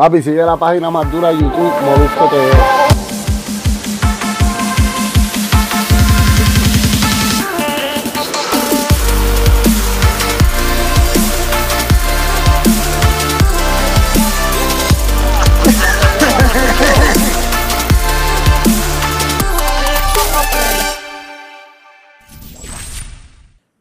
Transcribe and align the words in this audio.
Papi, 0.00 0.22
sigue 0.22 0.42
la 0.42 0.56
página 0.56 0.90
más 0.90 1.12
dura 1.12 1.28
de 1.28 1.34
YouTube, 1.34 1.72
Molusco 1.84 2.28
TV. 2.30 2.50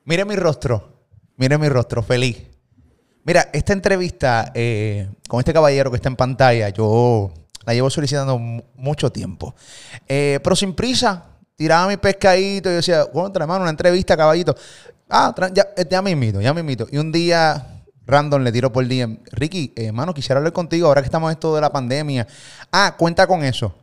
Mire 0.04 0.26
mi 0.26 0.36
rostro. 0.36 1.06
Mire 1.38 1.58
mi 1.58 1.70
rostro, 1.70 2.04
feliz. 2.04 2.59
Mira, 3.24 3.50
esta 3.54 3.74
entrevista 3.74 4.52
eh, 4.56 5.10
con 5.28 5.40
este 5.40 5.54
caballero 5.54 5.92
que 5.92 5.98
está 5.98 6.10
en 6.10 6.16
pantalla, 6.16 6.70
yo 6.70 7.32
la 7.66 7.74
llevo 7.74 7.90
solicitando 7.90 8.38
mu- 8.40 8.64
mucho 8.76 9.12
tiempo. 9.12 9.54
Eh, 10.08 10.40
pero 10.44 10.56
sin 10.56 10.74
prisa, 10.74 11.26
tiraba 11.56 11.88
mi 11.88 11.98
pescadito 11.98 12.70
y 12.70 12.74
yo 12.74 12.78
decía, 12.78 13.04
bueno, 13.14 13.32
hermano, 13.36 13.62
una 13.62 13.70
entrevista, 13.70 14.16
caballito. 14.18 14.56
Ah, 15.10 15.34
ya, 15.54 15.68
eh, 15.76 15.86
ya 15.90 16.02
me 16.02 16.12
invito, 16.12 16.42
ya 16.42 16.54
me 16.54 16.62
invito. 16.62 16.88
Y 16.92 16.98
un 16.98 17.12
día, 17.12 17.84
random, 18.06 18.42
le 18.44 18.52
tiro 18.52 18.72
por 18.72 18.88
DM, 18.88 19.20
Ricky, 19.32 19.74
hermano, 19.76 20.14
quisiera 20.14 20.38
hablar 20.40 20.54
contigo 20.54 20.88
ahora 20.88 21.02
que 21.02 21.06
estamos 21.06 21.30
en 21.30 21.34
esto 21.34 21.54
de 21.54 21.62
la 21.62 21.72
pandemia. 21.72 22.26
Ah, 22.72 22.96
cuenta 22.98 23.28
con 23.28 23.44
eso. 23.44 23.76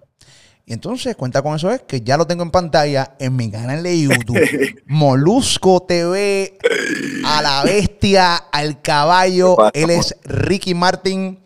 Y 0.68 0.72
entonces, 0.72 1.14
cuenta 1.14 1.42
con 1.42 1.54
eso 1.54 1.70
es 1.70 1.82
que 1.82 2.00
ya 2.00 2.16
lo 2.16 2.26
tengo 2.26 2.42
en 2.42 2.50
pantalla 2.50 3.14
en 3.20 3.36
mi 3.36 3.48
canal 3.52 3.84
de 3.84 4.00
YouTube. 4.02 4.82
Molusco 4.86 5.84
TV, 5.86 6.58
a 7.24 7.40
la 7.40 7.62
bestia, 7.62 8.34
al 8.34 8.82
caballo. 8.82 9.54
¿Qué 9.54 9.62
pasa, 9.62 9.70
Él 9.74 9.90
es 9.90 10.16
Ricky 10.24 10.74
Martin. 10.74 11.38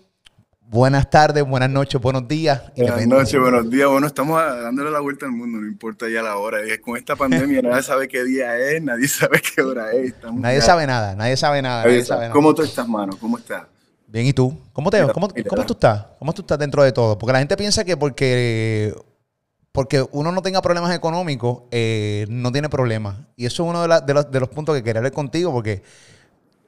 Buenas 0.62 1.10
tardes, 1.10 1.46
buenas 1.46 1.69
noches, 1.69 2.01
buenos 2.01 2.27
días. 2.29 2.62
Buenas 2.74 3.06
noches, 3.06 3.38
buenos 3.38 3.69
días. 3.69 3.91
Bueno, 3.91 4.06
estamos 4.06 4.41
dándole 4.41 4.91
la 4.91 5.01
vuelta 5.01 5.26
al 5.26 5.32
mundo, 5.32 5.59
no 5.59 5.66
importa 5.66 6.09
ya 6.09 6.23
la 6.23 6.38
hora. 6.38 6.63
Es 6.63 6.80
con 6.80 6.96
esta 6.96 7.15
pandemia 7.15 7.60
nadie 7.63 7.82
sabe 7.82 8.09
qué 8.09 8.24
día 8.24 8.57
es, 8.57 8.82
nadie 8.82 9.07
sabe 9.07 9.43
qué 9.43 9.60
hora 9.60 9.93
es. 9.93 10.15
Estamos 10.15 10.41
Nadie 10.41 10.60
ya- 10.60 10.65
sabe 10.65 10.87
nada, 10.87 11.15
nadie 11.15 11.37
sabe 11.37 11.60
nada. 11.60 11.82
nadie 11.82 11.96
nadie 11.96 12.04
sabe. 12.07 12.21
nada. 12.23 12.32
¿Cómo 12.32 12.54
tú 12.54 12.63
estás, 12.63 12.88
mano? 12.88 13.18
¿Cómo 13.21 13.37
estás? 13.37 13.65
Bien, 14.07 14.26
¿y 14.26 14.32
tú? 14.32 14.59
¿Cómo, 14.73 14.91
te, 14.91 15.01
cómo, 15.13 15.29
cómo 15.48 15.65
tú 15.66 15.73
estás? 15.74 16.07
¿Cómo 16.18 16.32
tú 16.32 16.43
estás 16.43 16.59
dentro 16.59 16.82
de 16.82 16.91
todo? 16.91 17.16
Porque 17.16 17.32
la 17.32 17.38
gente 17.38 17.57
piensa 17.57 17.85
que 17.85 17.96
porque, 17.96 18.93
porque 19.73 20.04
uno 20.13 20.32
no 20.32 20.43
tenga 20.43 20.63
problemas 20.63 20.95
económicos, 20.95 21.63
eh, 21.71 22.26
no 22.29 22.52
tiene 22.52 22.68
problemas. 22.68 23.18
Y 23.37 23.46
eso 23.46 23.65
es 23.65 23.71
uno 23.71 23.82
de, 23.82 23.88
la- 23.88 24.01
de 24.01 24.15
los, 24.15 24.30
de 24.30 24.40
los 24.40 24.49
puntos 24.49 24.76
que 24.76 24.82
quería 24.82 25.01
hablar 25.01 25.13
contigo, 25.13 25.52
porque 25.52 25.82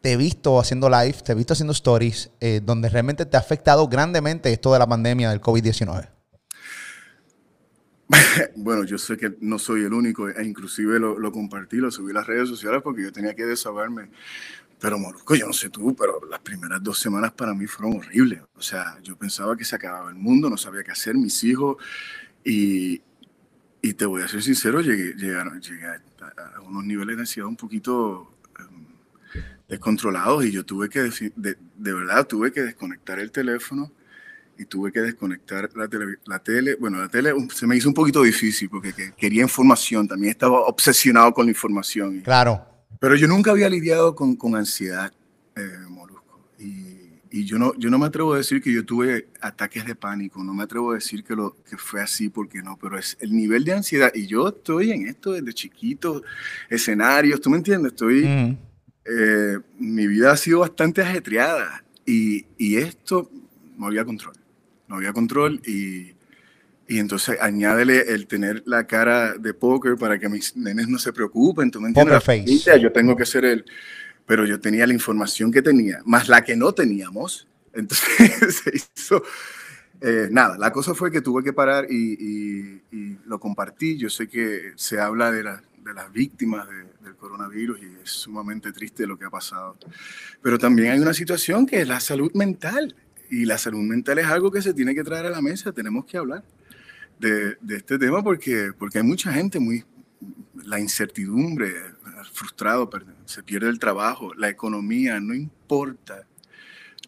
te 0.02 0.12
he 0.12 0.16
visto 0.16 0.60
haciendo 0.60 0.90
live, 0.90 1.14
te 1.24 1.32
he 1.32 1.34
visto 1.34 1.54
haciendo 1.54 1.72
stories, 1.72 2.30
eh, 2.40 2.60
donde 2.64 2.88
realmente 2.88 3.26
te 3.26 3.36
ha 3.36 3.40
afectado 3.40 3.88
grandemente 3.88 4.52
esto 4.52 4.72
de 4.72 4.78
la 4.80 4.86
pandemia 4.88 5.30
del 5.30 5.40
COVID-19. 5.40 6.08
Bueno, 8.56 8.84
yo 8.84 8.98
sé 8.98 9.16
que 9.16 9.34
no 9.40 9.58
soy 9.58 9.82
el 9.84 9.92
único, 9.92 10.28
e 10.28 10.44
inclusive 10.44 10.98
lo, 10.98 11.18
lo 11.18 11.32
compartí, 11.32 11.76
lo 11.76 11.90
subí 11.90 12.10
a 12.10 12.14
las 12.14 12.26
redes 12.26 12.48
sociales 12.48 12.80
porque 12.82 13.02
yo 13.02 13.12
tenía 13.12 13.34
que 13.34 13.44
desahogarme. 13.44 14.10
Pero, 14.80 14.98
Molusco, 14.98 15.34
yo 15.36 15.46
no 15.46 15.52
sé 15.54 15.70
tú, 15.70 15.96
pero 15.96 16.20
las 16.30 16.40
primeras 16.40 16.82
dos 16.82 16.98
semanas 16.98 17.32
para 17.32 17.54
mí 17.54 17.66
fueron 17.66 17.98
horribles. 17.98 18.42
O 18.54 18.62
sea, 18.62 18.98
yo 19.02 19.16
pensaba 19.16 19.56
que 19.56 19.64
se 19.64 19.76
acababa 19.76 20.10
el 20.10 20.16
mundo, 20.16 20.50
no 20.50 20.56
sabía 20.58 20.84
qué 20.84 20.92
hacer, 20.92 21.14
mis 21.16 21.44
hijos. 21.44 21.76
Y, 22.44 23.00
y 23.80 23.94
te 23.94 24.04
voy 24.06 24.22
a 24.22 24.28
ser 24.28 24.42
sincero, 24.42 24.80
llegué, 24.80 25.14
llegaron, 25.14 25.60
llegué 25.60 25.86
a, 25.86 25.92
a- 26.20 26.56
a 26.56 26.60
unos 26.60 26.84
niveles 26.84 27.16
de 27.16 27.22
ansiedad 27.22 27.48
un 27.48 27.56
poquito 27.56 28.32
em, 28.58 28.86
descontrolados 29.68 30.44
y 30.44 30.50
yo 30.52 30.64
tuve 30.64 30.88
que, 30.88 31.00
deci- 31.04 31.32
de, 31.36 31.56
de 31.76 31.92
verdad, 31.92 32.26
tuve 32.26 32.52
que 32.52 32.62
desconectar 32.62 33.18
el 33.18 33.30
teléfono 33.30 33.90
y 34.58 34.64
tuve 34.66 34.92
que 34.92 35.00
desconectar 35.00 35.70
la 35.74 35.88
tele, 35.88 36.16
la 36.26 36.38
tele. 36.38 36.76
Bueno, 36.76 36.98
la 36.98 37.08
tele 37.08 37.32
um, 37.32 37.48
se 37.48 37.66
me 37.66 37.76
hizo 37.76 37.88
un 37.88 37.94
poquito 37.94 38.22
difícil 38.22 38.68
porque 38.68 38.92
que- 38.92 39.12
quería 39.16 39.42
información, 39.42 40.06
también 40.06 40.30
estaba 40.32 40.60
obsesionado 40.60 41.32
con 41.32 41.46
la 41.46 41.52
información. 41.52 42.18
Y- 42.18 42.22
Claro. 42.22 42.64
pero 43.00 43.16
yo 43.16 43.26
nunca 43.26 43.50
había 43.52 43.68
lidiado 43.68 44.14
con, 44.14 44.36
con 44.36 44.54
ansiedad. 44.56 45.12
Y, 47.34 47.44
yo, 47.46 47.58
no, 47.58 47.74
yo 47.78 47.88
no 47.88 47.98
me 47.98 48.06
atrevo 48.06 48.34
a 48.34 48.36
decir 48.36 48.60
que 48.62 48.70
yo 48.70 48.84
tuve 48.84 49.28
ataques 49.40 49.86
de 49.86 49.94
pánico, 49.94 50.44
no 50.44 50.52
me 50.52 50.64
atrevo 50.64 50.90
a 50.92 50.94
decir 50.96 51.24
que, 51.24 51.34
lo, 51.34 51.56
que 51.68 51.78
fue 51.78 52.02
así, 52.02 52.28
porque 52.28 52.60
no, 52.62 52.78
pero 52.80 52.98
es 52.98 53.16
el 53.20 53.34
nivel 53.34 53.64
de 53.64 53.72
ansiedad. 53.72 54.12
Y 54.14 54.26
yo 54.26 54.48
estoy 54.48 54.90
en 54.92 55.08
esto 55.08 55.32
desde 55.32 55.52
chiquito, 55.54 56.22
escenarios, 56.68 57.40
¿tú 57.40 57.48
me 57.48 57.56
entiendes? 57.56 57.92
Estoy, 57.92 58.24
Mm. 58.26 58.58
eh, 59.06 59.58
mi 59.78 60.06
vida 60.06 60.32
ha 60.32 60.36
sido 60.36 60.60
bastante 60.60 61.00
ajetreada 61.00 61.82
y, 62.04 62.44
y 62.58 62.76
esto 62.76 63.30
no 63.78 63.86
había 63.86 64.04
control, 64.04 64.34
no 64.86 64.96
había 64.96 65.12
control 65.12 65.60
y, 65.66 66.12
y 66.86 66.98
entonces 66.98 67.38
añádele 67.40 68.12
el 68.12 68.26
tener 68.26 68.62
la 68.66 68.86
cara 68.86 69.34
de 69.38 69.54
póker 69.54 69.96
para 69.96 70.18
que 70.18 70.28
mis 70.28 70.54
nenes 70.56 70.88
no 70.88 70.98
se 70.98 71.12
preocupen, 71.12 71.70
¿tú 71.70 71.80
me 71.80 71.88
entiendes? 71.88 72.20
Poker 72.22 72.44
face. 72.46 72.80
Yo 72.80 72.92
tengo 72.92 73.16
que 73.16 73.24
ser 73.24 73.44
el, 73.46 73.64
pero 74.32 74.46
yo 74.46 74.58
tenía 74.58 74.86
la 74.86 74.94
información 74.94 75.52
que 75.52 75.60
tenía, 75.60 76.00
más 76.06 76.26
la 76.26 76.42
que 76.42 76.56
no 76.56 76.72
teníamos, 76.72 77.46
entonces 77.74 78.62
se 78.62 78.72
hizo... 78.74 79.22
eh, 80.00 80.28
nada, 80.30 80.56
la 80.56 80.72
cosa 80.72 80.94
fue 80.94 81.10
que 81.12 81.20
tuve 81.20 81.44
que 81.44 81.52
parar 81.52 81.84
y, 81.90 82.14
y- 82.18 82.82
y 82.90 83.18
lo 83.26 83.38
compartí. 83.38 83.98
Yo 83.98 84.08
sé 84.08 84.28
que 84.28 84.72
se 84.76 84.98
habla 84.98 85.30
de, 85.30 85.42
la- 85.42 85.62
de 85.84 85.92
las 85.92 86.10
víctimas 86.10 86.66
de- 86.66 87.04
del 87.04 87.14
coronavirus 87.16 87.78
y 87.82 87.86
es 88.02 88.08
sumamente 88.10 88.72
triste 88.72 89.06
lo 89.06 89.18
que 89.18 89.26
ha 89.26 89.30
pasado. 89.30 89.76
Pero 90.40 90.58
también 90.58 90.92
hay 90.92 90.98
una 91.00 91.12
situación 91.12 91.66
que 91.66 91.82
es 91.82 91.86
la 91.88 92.00
salud 92.00 92.32
mental. 92.32 92.96
Y 93.28 93.44
la 93.44 93.58
salud 93.58 93.82
mental 93.82 94.18
es 94.18 94.26
algo 94.28 94.50
que 94.50 94.62
se 94.62 94.72
tiene 94.72 94.94
que 94.94 95.04
traer 95.04 95.26
a 95.26 95.30
la 95.30 95.42
mesa. 95.42 95.72
Tenemos 95.72 96.06
que 96.06 96.16
hablar 96.16 96.42
de, 97.18 97.56
de 97.60 97.76
este 97.76 97.98
tema 97.98 98.22
porque, 98.24 98.70
porque 98.78 98.96
hay 98.96 99.04
mucha 99.04 99.30
gente 99.30 99.58
muy... 99.60 99.84
La 100.64 100.80
incertidumbre, 100.80 101.74
frustrado, 102.30 102.88
per- 102.90 103.04
se 103.24 103.42
pierde 103.42 103.68
el 103.68 103.78
trabajo, 103.78 104.32
la 104.34 104.48
economía, 104.48 105.20
no 105.20 105.34
importa. 105.34 106.26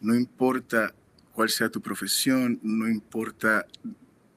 No 0.01 0.15
importa 0.15 0.95
cuál 1.33 1.49
sea 1.49 1.69
tu 1.69 1.81
profesión, 1.81 2.59
no 2.63 2.89
importa 2.89 3.67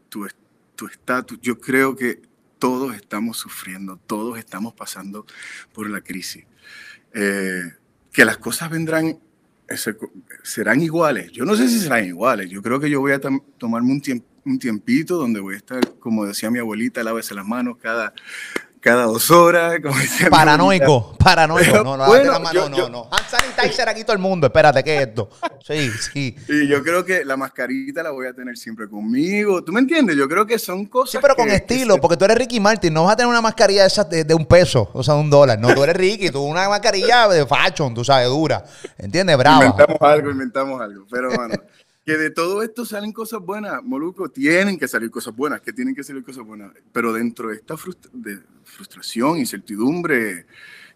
tu 0.10 0.26
es- 0.26 0.36
tu 0.76 0.88
estatus. 0.88 1.40
Yo 1.42 1.60
creo 1.60 1.96
que 1.96 2.22
todos 2.60 2.96
estamos 2.96 3.38
sufriendo, 3.38 3.98
todos 4.08 4.38
estamos 4.40 4.74
pasando 4.74 5.26
por 5.74 5.90
la 5.90 6.02
crisis. 6.02 6.46
Eh, 7.14 7.62
que 8.12 8.26
las 8.26 8.38
cosas 8.38 8.70
vendrán, 8.70 9.20
serán 10.44 10.82
iguales. 10.82 11.32
Yo 11.32 11.46
no 11.46 11.56
sé 11.56 11.68
si 11.68 11.80
serán 11.80 12.06
iguales. 12.06 12.50
Yo 12.50 12.62
creo 12.62 12.80
que 12.80 12.90
yo 12.90 13.00
voy 13.02 13.12
a 13.12 13.20
tomarme 13.20 13.92
un, 13.92 14.02
tiemp- 14.02 14.24
un 14.46 14.58
tiempito 14.60 15.18
donde 15.18 15.40
voy 15.40 15.56
a 15.56 15.58
estar, 15.58 15.96
como 16.00 16.26
decía 16.26 16.50
mi 16.50 16.60
abuelita, 16.60 17.04
lávese 17.04 17.36
las 17.36 17.46
manos 17.46 17.78
cada, 17.78 18.14
cada 18.88 19.04
dos 19.06 19.30
horas. 19.32 19.80
Como. 19.82 19.96
Paranoico, 20.30 21.16
paranoico. 21.18 21.84
No, 21.84 21.98
no, 21.98 22.06
Bueno, 22.06 22.32
la 22.34 22.40
mano, 22.40 22.54
yo- 22.54 22.70
no, 22.70 22.78
yo- 22.78 22.90
no. 22.90 23.08
Hand 23.12 23.28
sanitizer 23.30 23.90
aquí 23.90 24.04
todo 24.04 24.14
el 24.14 24.20
mundo. 24.20 24.48
Espérate, 24.48 24.84
¿qué 24.84 24.96
es 24.98 25.08
esto? 25.08 25.30
Sí, 25.66 25.90
sí. 25.92 26.36
Y 26.48 26.68
yo 26.68 26.82
creo 26.84 27.04
que 27.06 27.26
la 27.26 27.36
mascarita 27.38 28.02
la 28.04 28.12
voy 28.12 28.28
a 28.28 28.34
tener 28.34 28.58
siempre 28.58 28.88
conmigo. 28.88 29.64
¿Tú 29.64 29.72
me 29.72 29.80
entiendes? 29.80 30.16
Yo 30.16 30.28
creo 30.28 30.46
que 30.46 30.58
son 30.58 30.86
cosas. 30.86 31.12
Sí, 31.12 31.18
pero 31.22 31.36
con 31.36 31.48
que- 31.48 31.56
estilo, 31.56 31.96
que 31.96 32.02
porque 32.02 32.18
tú 32.18 32.26
eres 32.26 32.38
Ricky 32.38 32.60
Martin, 32.60 32.94
no 32.94 33.04
vas 33.04 33.14
a 33.14 33.18
tener 33.18 33.30
una 33.30 33.42
mascarilla 33.42 33.82
de, 33.82 33.88
esas 33.88 34.10
de, 34.10 34.24
de 34.24 34.34
un 34.34 34.46
peso, 34.46 34.90
o 34.94 35.04
sea, 35.04 35.16
de 35.16 35.20
un 35.22 35.30
dólar. 35.30 35.60
No, 35.60 35.74
tú 35.74 35.84
eres 35.84 35.96
Ricky, 35.98 36.30
tú 36.30 36.42
una 36.44 36.68
mascarilla 36.70 37.28
de 37.28 37.46
fashion, 37.46 37.94
tú 37.94 38.04
sabes, 38.04 38.28
dura. 38.30 38.64
¿Entiendes? 38.98 39.38
Brava. 39.38 39.66
Inventamos 39.66 39.98
algo, 40.02 40.30
inventamos 40.32 40.82
algo. 40.82 41.06
Pero, 41.12 41.30
bueno, 41.36 41.56
que 42.08 42.18
de 42.18 42.30
todo 42.30 42.64
esto 42.64 42.86
salen 42.86 43.12
cosas 43.12 43.42
buenas, 43.42 43.84
Moluco. 43.84 44.30
Tienen 44.30 44.80
que 44.80 44.88
salir 44.88 45.12
cosas 45.12 45.36
buenas, 45.36 45.60
que 45.60 45.74
tienen 45.74 45.94
que 45.94 46.06
salir 46.06 46.24
cosas 46.24 46.46
buenas. 46.46 46.72
Pero 46.94 47.12
dentro 47.12 47.50
de 47.50 47.58
esta 47.58 47.76
frustra- 47.76 48.10
de 48.14 48.40
frustración, 48.64 49.38
incertidumbre, 49.38 50.46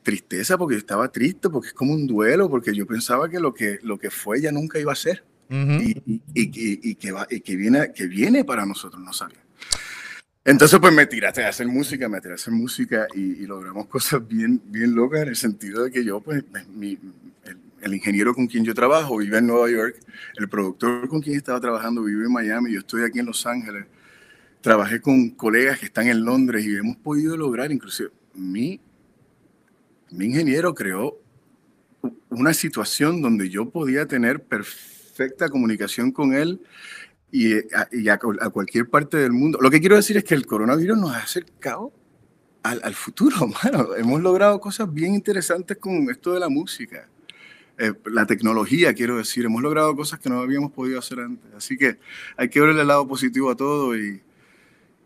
tristeza, 0.04 0.58
porque 0.58 0.76
yo 0.76 0.80
estaba 0.80 1.12
triste, 1.12 1.50
porque 1.50 1.68
es 1.68 1.74
como 1.74 1.92
un 1.94 2.08
duelo, 2.08 2.50
porque 2.50 2.74
yo 2.74 2.88
pensaba 2.88 3.28
que 3.30 3.42
lo 3.42 3.54
que, 3.54 3.80
lo 3.84 4.00
que 4.00 4.10
fue 4.10 4.40
ya 4.40 4.54
nunca 4.54 4.80
iba 4.80 4.94
a 4.94 4.96
ser. 4.96 5.22
Y, 5.50 5.92
y- 6.06 6.22
y- 6.34 6.80
y 6.92 6.96
que, 6.96 7.12
va, 7.12 7.28
y 7.30 7.42
que, 7.42 7.58
viene, 7.58 7.92
que 7.94 8.08
viene 8.08 8.46
para 8.46 8.66
nosotros, 8.66 9.04
no 9.04 9.12
sabía. 9.12 9.44
Entonces, 10.46 10.80
pues 10.80 10.94
me 10.94 11.06
tiraste 11.08 11.44
a 11.44 11.50
hacer 11.50 11.68
música, 11.68 12.08
me 12.08 12.22
tiraste 12.22 12.32
a 12.32 12.36
hacer 12.46 12.54
música 12.54 13.08
y, 13.14 13.44
y 13.44 13.46
logramos 13.48 13.86
cosas 13.88 14.26
bien, 14.26 14.62
bien 14.68 14.96
locas 14.96 15.24
en 15.24 15.28
el 15.28 15.36
sentido 15.36 15.84
de 15.84 15.92
que 15.92 16.06
yo, 16.06 16.22
pues, 16.22 16.46
mi- 16.74 16.98
el, 17.82 17.94
ingeniero 17.94 18.34
con 18.34 18.48
quien 18.48 18.64
yo 18.64 18.74
trabajo 18.74 19.18
vive 19.18 19.38
en 19.38 19.48
Nueva 19.48 19.70
York, 19.70 20.00
el 20.38 20.50
productor 20.50 21.08
con 21.08 21.22
quien 21.22 21.38
estaba 21.38 21.60
trabajando 21.60 22.04
vive 22.04 22.26
en 22.26 22.32
Miami, 22.32 22.74
yo 22.74 22.80
estoy 22.80 23.04
aquí 23.04 23.20
en 23.20 23.26
Los 23.26 23.46
Ángeles. 23.46 23.86
Trabajé 24.62 25.02
con 25.02 25.32
colegas 25.32 25.80
que 25.80 25.88
están 25.88 26.08
en 26.08 26.24
Londres 26.24 26.66
y 26.66 26.76
hemos 26.76 26.98
podido 26.98 27.36
lograr, 27.36 27.72
inclusive, 27.72 28.12
mi, 28.34 28.80
mi 30.12 30.26
ingeniero 30.26 30.76
creó 30.76 31.20
una 32.30 32.54
situación 32.54 33.22
donde 33.22 33.50
yo 33.50 33.70
podía 33.70 34.06
tener 34.06 34.44
perfecta 34.44 35.50
comunicación 35.50 36.12
con 36.12 36.34
él 36.34 36.62
y, 37.32 37.54
eh, 37.54 37.68
a, 37.74 38.50
cualquier 38.50 38.90
parte 38.90 39.18
del 39.18 39.32
mundo. 39.32 39.60
Lo 39.62 39.70
que 39.70 39.80
quiero 39.80 39.96
decir 39.96 40.18
es 40.18 40.24
que 40.24 40.36
el 40.36 40.46
coronavirus 40.46 40.98
nos 40.98 41.12
ha 41.12 41.20
acercado 41.20 41.94
al, 42.64 42.94
futuro. 42.94 43.50
Hemos 43.98 44.22
logrado 44.22 44.60
cosas 44.60 44.92
bien 44.94 45.14
interesantes 45.14 45.78
con 45.78 46.10
esto 46.10 46.34
de 46.34 46.40
la 46.40 46.50
música. 46.50 47.08
Eh, 47.82 47.94
la 48.06 48.26
tecnología, 48.26 48.94
quiero 48.94 49.18
decir, 49.18 49.46
hemos 49.46 49.62
logrado 49.62 49.96
cosas 49.96 50.20
que 50.20 50.30
no 50.30 50.40
habíamos 50.40 50.72
podido 50.72 51.00
hacer 51.00 51.20
antes. 51.20 51.52
Así 51.56 51.78
que 51.78 51.98
hay 52.38 52.50
que 52.50 52.62
ver 52.62 52.70
el 52.78 52.88
lado 52.88 53.08
positivo 53.08 53.50
a 53.50 53.56
todo 53.56 53.98
y, 53.98 54.22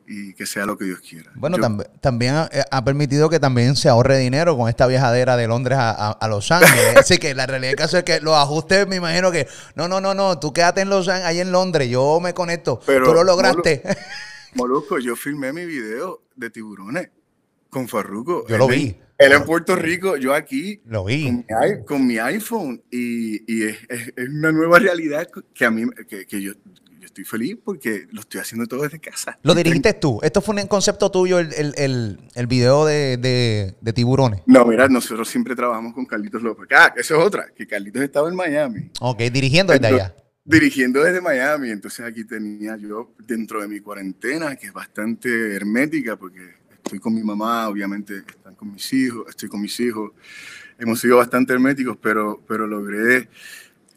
y 0.07 0.33
que 0.33 0.45
sea 0.45 0.65
lo 0.65 0.77
que 0.77 0.85
Dios 0.85 0.99
quiera. 0.99 1.31
Bueno, 1.35 1.57
Yo- 1.57 1.63
tam- 1.63 1.87
también 2.01 2.35
ha, 2.35 2.49
ha 2.69 2.83
permitido 2.85 3.29
que 3.29 3.39
también 3.39 3.75
se 3.75 3.89
ahorre 3.89 4.17
dinero 4.19 4.57
con 4.57 4.69
esta 4.69 4.85
viajadera 4.87 5.35
de 5.37 5.47
Londres 5.47 5.77
a, 5.79 5.89
a- 5.91 6.11
a 6.11 6.27
Los 6.27 6.51
Ángeles. 6.51 6.95
Así 6.97 7.17
que 7.17 7.33
la 7.33 7.45
realidad 7.47 7.71
del 7.71 7.77
caso 7.77 7.97
es 7.97 8.03
que 8.03 8.19
los 8.19 8.35
ajustes, 8.35 8.87
me 8.87 8.97
imagino 8.97 9.31
que, 9.31 9.47
no, 9.75 9.87
no, 9.87 10.01
no, 10.01 10.13
no, 10.13 10.37
tú 10.39 10.51
quédate 10.53 10.81
en 10.81 10.89
Los 10.89 11.07
Ángeles, 11.07 11.27
ahí 11.27 11.39
en 11.39 11.51
Londres, 11.51 11.89
yo 11.89 12.19
me 12.21 12.33
conecto. 12.33 12.79
Pero, 12.85 13.05
tú 13.05 13.13
lo 13.13 13.23
lograste. 13.23 13.81
Molusco, 14.53 14.99
yo 14.99 15.15
filmé 15.15 15.51
mi 15.53 15.65
video 15.65 16.21
de 16.35 16.49
tiburones 16.49 17.09
con 17.75 17.89
Farruko. 17.89 18.47
Yo 18.47 18.57
lo 18.57 18.69
Él 18.69 18.75
vi. 18.79 18.95
Él 19.17 19.31
en 19.33 19.43
Puerto 19.43 19.75
Rico, 19.75 20.15
yo 20.15 20.33
aquí. 20.33 20.79
Lo 20.85 21.03
vi. 21.03 21.25
Con 21.25 21.35
mi, 21.35 21.43
i- 21.43 21.85
con 21.85 22.07
mi 22.07 22.17
iPhone. 22.19 22.81
Y, 22.89 23.53
y 23.53 23.63
es, 23.63 23.77
es- 23.89 24.13
es 24.15 24.29
una 24.29 24.53
nueva 24.53 24.79
realidad 24.79 25.27
que 25.53 25.65
a 25.65 25.71
mí, 25.71 25.83
que, 26.07 26.25
que 26.25 26.41
yo, 26.41 26.53
yo 26.53 27.05
estoy 27.05 27.25
feliz 27.25 27.57
porque 27.63 28.07
lo 28.11 28.21
estoy 28.21 28.39
haciendo 28.39 28.65
todo 28.65 28.83
desde 28.83 28.99
casa. 28.99 29.37
Lo 29.43 29.53
dirigiste 29.53 29.93
tú. 29.93 30.19
Esto 30.23 30.41
fue 30.41 30.55
un 30.55 30.67
concepto 30.67 31.11
tuyo, 31.11 31.39
el, 31.39 31.51
el, 31.53 31.73
el, 31.77 32.17
el 32.33 32.47
video 32.47 32.85
de, 32.85 33.17
de- 33.17 33.75
de 33.81 33.93
tiburones. 33.93 34.39
No, 34.45 34.63
mira, 34.65 34.87
nosotros 34.87 35.27
siempre 35.27 35.53
trabajamos 35.53 35.93
con 35.93 36.05
Carlitos 36.05 36.41
López. 36.41 36.67
Ah, 36.71 36.93
esa 36.95 37.17
es 37.17 37.21
otra, 37.21 37.47
que 37.53 37.67
Carlitos 37.67 38.01
estaba 38.03 38.29
en 38.29 38.35
Miami. 38.35 38.89
Ok, 39.01 39.19
dirigiendo 39.33 39.73
desde 39.73 39.85
Entonces, 39.87 40.07
allá. 40.13 40.21
Dirigiendo 40.47 41.03
desde 41.03 41.19
Miami, 41.21 41.71
entonces 41.71 42.05
aquí 42.05 42.23
tenía 42.23 42.77
yo 42.77 43.15
dentro 43.27 43.61
de 43.61 43.67
mi 43.67 43.79
cuarentena, 43.79 44.55
que 44.55 44.67
es 44.67 44.73
bastante 44.73 45.55
hermética, 45.55 46.17
porque 46.17 46.39
estoy 46.85 46.99
con 46.99 47.13
mi 47.15 47.23
mamá, 47.23 47.67
obviamente 47.67 48.17
están 48.19 48.53
con 48.55 48.71
mis 48.71 48.93
hijos, 48.93 49.25
estoy 49.27 49.49
con 49.49 49.59
mis 49.59 49.77
hijos, 49.79 50.11
hemos 50.77 50.99
sido 50.99 51.17
bastante 51.17 51.51
herméticos, 51.53 51.97
pero, 51.99 52.41
pero 52.47 52.67
logré 52.67 53.27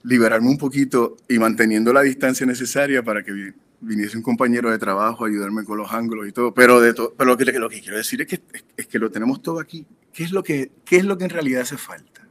liberarme 0.05 0.49
un 0.49 0.57
poquito 0.59 1.17
y 1.29 1.39
manteniendo 1.39 1.93
la 1.93 2.01
distancia 2.01 2.47
necesaria 2.47 3.03
para 3.03 3.23
que 3.23 3.33
vi- 3.33 3.53
viniese 3.81 4.17
un 4.17 4.23
compañero 4.23 4.71
de 4.71 4.79
trabajo 4.79 5.25
a 5.25 5.29
ayudarme 5.29 5.65
con 5.65 5.77
los 5.77 5.93
ángulos 5.93 6.27
y 6.29 6.33
todo, 6.33 6.55
pero, 6.55 6.81
de 6.81 6.95
to- 6.95 7.15
pero 7.17 7.31
lo, 7.31 7.37
que, 7.37 7.45
lo 7.53 7.69
que 7.69 7.81
quiero 7.83 7.99
decir 7.99 8.23
es 8.23 8.27
que, 8.27 8.41
es, 8.77 8.87
que 8.87 8.99
lo 8.99 9.11
tenemos 9.11 9.43
todo 9.43 9.61
aquí. 9.61 9.87
¿Qué 10.13 10.25
es, 10.25 10.33
lo 10.33 10.43
que, 10.43 10.73
¿Qué 10.87 10.97
es 10.97 11.05
lo 11.05 11.19
que 11.19 11.25
en 11.25 11.31
realidad 11.31 11.63
hace 11.63 11.77
falta? 11.77 12.27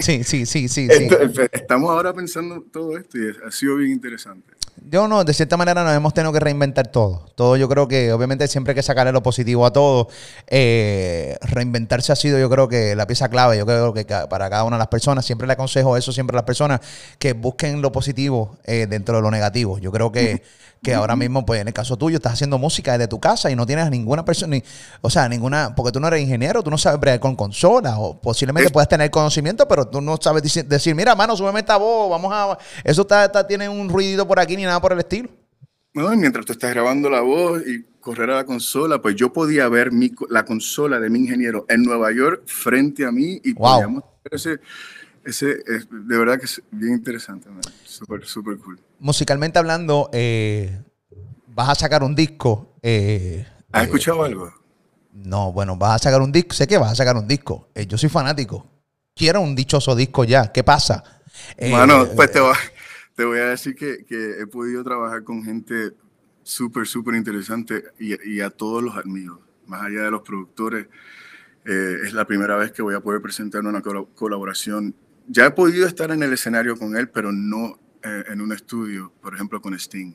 Sí, 0.00 0.24
sí, 0.24 0.44
sí, 0.44 0.68
sí. 0.68 0.88
sí. 0.90 1.08
Estamos 1.52 1.90
ahora 1.90 2.12
pensando 2.12 2.62
todo 2.62 2.98
esto 2.98 3.16
y 3.16 3.32
ha 3.46 3.50
sido 3.52 3.76
bien 3.76 3.92
interesante. 3.92 4.54
Yo 4.82 5.08
no, 5.08 5.24
de 5.24 5.32
cierta 5.32 5.56
manera 5.56 5.82
nos 5.82 5.94
hemos 5.94 6.12
tenido 6.14 6.32
que 6.32 6.40
reinventar 6.40 6.88
todo. 6.88 7.26
Todo 7.34 7.56
yo 7.56 7.68
creo 7.68 7.88
que 7.88 8.12
obviamente 8.12 8.46
siempre 8.46 8.72
hay 8.72 8.74
que 8.76 8.82
sacarle 8.82 9.10
lo 9.12 9.22
positivo 9.22 9.64
a 9.66 9.72
todo. 9.72 10.08
Eh, 10.46 11.36
reinventarse 11.40 12.12
ha 12.12 12.16
sido 12.16 12.38
yo 12.38 12.50
creo 12.50 12.68
que 12.68 12.94
la 12.94 13.06
pieza 13.06 13.28
clave. 13.28 13.56
Yo 13.56 13.66
creo 13.66 13.94
que 13.94 14.04
para 14.04 14.50
cada 14.50 14.64
una 14.64 14.76
de 14.76 14.80
las 14.80 14.88
personas, 14.88 15.24
siempre 15.24 15.46
le 15.46 15.54
aconsejo 15.54 15.96
eso 15.96 16.12
siempre 16.12 16.34
a 16.34 16.38
las 16.38 16.44
personas, 16.44 16.80
que 17.18 17.32
busquen 17.32 17.80
lo 17.82 17.90
positivo 17.90 18.58
eh, 18.64 18.86
dentro 18.88 19.16
de 19.16 19.22
lo 19.22 19.30
negativo. 19.30 19.78
Yo 19.78 19.90
creo 19.90 20.12
que, 20.12 20.42
que 20.82 20.94
ahora 20.94 21.16
mismo, 21.16 21.44
pues 21.44 21.60
en 21.60 21.68
el 21.68 21.74
caso 21.74 21.96
tuyo, 21.96 22.16
estás 22.16 22.34
haciendo 22.34 22.58
música 22.58 22.92
desde 22.92 23.08
tu 23.08 23.18
casa 23.18 23.50
y 23.50 23.56
no 23.56 23.66
tienes 23.66 23.86
a 23.86 23.90
ninguna 23.90 24.24
persona, 24.24 24.54
ni, 24.56 24.62
o 25.00 25.10
sea, 25.10 25.28
ninguna, 25.28 25.74
porque 25.74 25.90
tú 25.92 25.98
no 26.00 26.06
eres 26.08 26.20
ingeniero, 26.20 26.62
tú 26.62 26.70
no 26.70 26.78
sabes 26.78 27.00
bregar 27.00 27.18
con 27.18 27.34
consolas 27.34 27.94
o 27.98 28.20
posiblemente 28.20 28.70
puedes 28.70 28.88
tener 28.88 29.10
conocimiento, 29.10 29.66
pero 29.66 29.86
tú 29.88 30.00
no 30.00 30.16
sabes 30.20 30.42
dici- 30.44 30.64
decir, 30.64 30.94
mira, 30.94 31.14
mano, 31.16 31.36
súbeme 31.36 31.60
esta 31.60 31.76
voz, 31.76 32.08
vamos 32.10 32.30
a... 32.32 32.56
Eso 32.84 33.02
está, 33.02 33.24
está- 33.24 33.46
tiene 33.46 33.68
un 33.68 33.88
ruidito 33.88 34.26
por 34.28 34.38
aquí 34.38 34.56
ni 34.56 34.62
nada 34.64 34.80
por 34.80 34.92
el 34.92 34.98
estilo. 35.00 35.28
No, 35.94 36.12
y 36.12 36.16
mientras 36.16 36.44
tú 36.44 36.52
estás 36.52 36.70
grabando 36.72 37.08
la 37.10 37.22
voz 37.22 37.62
y 37.66 37.84
correr 38.00 38.30
a 38.30 38.36
la 38.36 38.44
consola, 38.44 39.00
pues 39.02 39.16
yo 39.16 39.32
podía 39.32 39.68
ver 39.68 39.90
mi, 39.90 40.12
la 40.30 40.44
consola 40.44 41.00
de 41.00 41.08
mi 41.10 41.20
ingeniero 41.20 41.64
en 41.68 41.82
Nueva 41.82 42.12
York 42.12 42.42
frente 42.46 43.04
a 43.06 43.10
mí 43.10 43.40
y 43.42 43.54
Wow. 43.54 43.72
podíamos 43.74 44.04
ese, 44.30 44.58
ese 45.26 45.62
es- 45.66 45.88
de 45.90 46.18
verdad 46.18 46.38
que 46.38 46.46
es 46.46 46.62
bien 46.70 46.94
interesante, 46.94 47.48
man. 47.50 47.60
súper, 47.84 48.24
súper 48.24 48.58
cool. 48.58 48.78
musicalmente 48.98 49.58
hablando, 49.58 50.10
eh, 50.12 50.82
vas 51.48 51.68
a 51.70 51.74
sacar 51.74 52.02
un 52.02 52.14
disco. 52.14 52.74
eh, 52.82 53.46
¿Has 53.72 53.82
eh, 53.82 53.84
escuchado 53.86 54.22
algo? 54.24 54.52
No, 55.12 55.52
bueno, 55.52 55.76
vas 55.76 55.96
a 55.96 56.04
sacar 56.04 56.20
un 56.20 56.32
disco. 56.32 56.54
Sé 56.54 56.66
que 56.66 56.78
vas 56.78 56.92
a 56.92 56.94
sacar 56.94 57.16
un 57.16 57.26
disco. 57.26 57.68
Yo 57.88 57.96
soy 57.98 58.08
fanático. 58.08 58.66
Quiero 59.14 59.40
un 59.40 59.54
dichoso 59.56 59.94
disco 59.96 60.24
ya. 60.24 60.52
¿Qué 60.52 60.62
pasa? 60.62 61.02
Mano, 61.70 62.06
pues 62.14 62.30
te, 62.30 62.40
va- 62.40 62.56
te 63.14 63.24
voy 63.24 63.38
a 63.38 63.46
decir 63.46 63.74
que, 63.74 64.04
que 64.04 64.40
he 64.40 64.46
podido 64.46 64.84
trabajar 64.84 65.24
con 65.24 65.42
gente 65.42 65.92
súper, 66.42 66.86
súper 66.86 67.14
interesante 67.14 67.84
y, 67.98 68.30
y 68.36 68.40
a 68.40 68.50
todos 68.50 68.82
los 68.82 68.96
admiro. 68.96 69.40
Más 69.66 69.82
allá 69.82 70.02
de 70.02 70.10
los 70.10 70.22
productores, 70.22 70.86
eh, 71.64 71.96
es 72.04 72.12
la 72.12 72.26
primera 72.26 72.56
vez 72.56 72.72
que 72.72 72.82
voy 72.82 72.94
a 72.94 73.00
poder 73.00 73.20
presentar 73.22 73.62
una 73.64 73.82
colaboración. 73.82 74.94
Ya 75.28 75.46
he 75.46 75.50
podido 75.50 75.86
estar 75.86 76.10
en 76.10 76.22
el 76.22 76.32
escenario 76.32 76.76
con 76.76 76.96
él, 76.96 77.08
pero 77.08 77.32
no 77.32 77.78
eh, 78.02 78.24
en 78.28 78.40
un 78.40 78.52
estudio, 78.52 79.12
por 79.20 79.34
ejemplo, 79.34 79.60
con 79.60 79.74
Sting. 79.74 80.14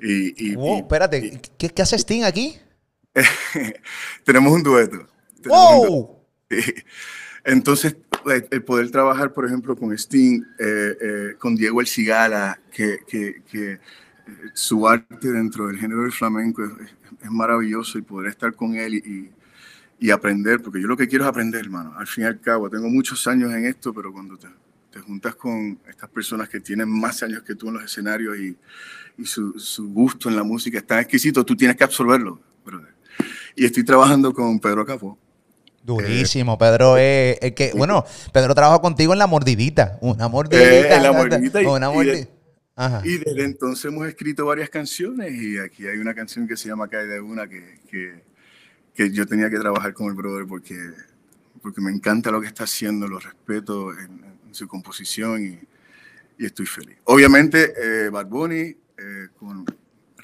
Y, 0.00 0.50
y- 0.50 0.54
wow, 0.56 0.76
y- 0.76 0.80
espérate. 0.80 1.40
¿Qué, 1.58 1.68
qué 1.70 1.82
hace 1.82 1.96
Sting 1.96 2.24
aquí? 2.24 2.58
tenemos 4.24 4.52
un 4.52 4.62
dueto. 4.62 5.06
Tenemos 5.40 5.74
un 5.74 5.78
dueto. 5.80 5.92
¡Wow! 5.92 6.18
Entonces, 7.44 7.96
el 8.50 8.62
poder 8.64 8.90
trabajar, 8.90 9.32
por 9.32 9.44
ejemplo, 9.46 9.76
con 9.76 9.92
Sting, 9.92 10.42
eh, 10.58 10.96
eh, 11.00 11.34
con 11.38 11.54
Diego 11.56 11.80
El 11.80 11.86
Cigala, 11.86 12.60
que, 12.72 12.98
que- 13.06 13.42
que, 13.50 13.72
eh, 13.72 13.78
su 14.54 14.86
arte 14.88 15.28
dentro 15.32 15.66
del 15.66 15.78
género 15.78 16.02
del 16.02 16.12
flamenco 16.12 16.64
es- 16.64 16.72
es 17.22 17.30
maravilloso 17.30 17.98
y 17.98 18.02
poder 18.02 18.30
estar 18.30 18.54
con 18.54 18.74
él 18.76 18.94
y, 18.94 19.30
y- 20.06 20.10
aprender, 20.10 20.60
porque 20.62 20.80
yo 20.80 20.86
lo 20.88 20.96
que 20.96 21.06
quiero 21.08 21.24
es 21.24 21.28
aprender, 21.30 21.60
hermano. 21.60 21.94
Al 21.96 22.06
fin 22.06 22.24
y 22.24 22.26
al 22.26 22.40
cabo, 22.40 22.68
tengo 22.70 22.88
muchos 22.88 23.26
años 23.26 23.52
en 23.52 23.64
esto, 23.66 23.92
pero 23.94 24.12
cuando 24.12 24.36
te, 24.36 24.48
te 24.90 25.00
juntas 25.00 25.34
con 25.34 25.78
estas 25.88 26.08
personas 26.10 26.48
que 26.48 26.60
tienen 26.60 26.88
más 26.88 27.22
años 27.22 27.42
que 27.42 27.54
tú 27.54 27.68
en 27.68 27.74
los 27.74 27.84
escenarios 27.84 28.36
y, 28.38 28.56
y 29.18 29.24
su, 29.26 29.58
su 29.58 29.88
gusto 29.92 30.28
en 30.28 30.36
la 30.36 30.42
música 30.42 30.78
es 30.78 30.86
tan 30.86 30.98
exquisito, 31.00 31.44
tú 31.44 31.56
tienes 31.56 31.76
que 31.76 31.84
absorberlo, 31.84 32.40
brother. 32.64 32.92
Y 33.56 33.64
estoy 33.64 33.84
trabajando 33.84 34.32
con 34.32 34.58
Pedro 34.58 34.84
Capó. 34.86 35.18
Durísimo, 35.84 36.56
Pedro 36.58 36.96
es 36.96 37.38
el 37.42 37.54
que, 37.54 37.72
bueno, 37.74 38.04
Pedro 38.32 38.54
trabajó 38.54 38.80
contigo 38.80 39.12
en 39.14 39.18
la 39.18 39.26
mordidita, 39.26 39.98
una 40.00 40.28
mordidita, 40.28 40.70
Eh, 40.70 40.94
en 40.94 41.02
La 41.02 41.12
Mordidita 41.12 41.60
y- 41.60 41.66
una 41.66 41.90
mordidita. 41.90 42.30
Ajá. 42.76 43.02
Y 43.04 43.18
desde 43.18 43.44
entonces 43.44 43.84
hemos 43.86 44.06
escrito 44.06 44.46
varias 44.46 44.70
canciones 44.70 45.32
y 45.34 45.58
aquí 45.58 45.86
hay 45.86 45.98
una 45.98 46.14
canción 46.14 46.46
que 46.48 46.56
se 46.56 46.68
llama 46.68 46.88
Cae 46.88 47.06
de 47.06 47.20
una 47.20 47.46
que, 47.48 47.80
que, 47.90 48.22
que 48.94 49.10
yo 49.10 49.26
tenía 49.26 49.48
que 49.50 49.58
trabajar 49.58 49.94
con 49.94 50.06
el 50.08 50.14
brother 50.14 50.46
porque, 50.46 50.76
porque 51.62 51.80
me 51.80 51.90
encanta 51.90 52.30
lo 52.30 52.40
que 52.40 52.46
está 52.46 52.64
haciendo, 52.64 53.08
lo 53.08 53.18
respeto 53.18 53.92
en, 53.92 54.24
en 54.48 54.54
su 54.54 54.66
composición 54.68 55.44
y, 55.44 55.58
y 56.42 56.46
estoy 56.46 56.66
feliz. 56.66 56.96
Obviamente 57.04 57.72
eh, 57.76 58.08
Bad 58.10 58.26
Bunny 58.26 58.60
eh, 58.60 58.76
con 59.38 59.64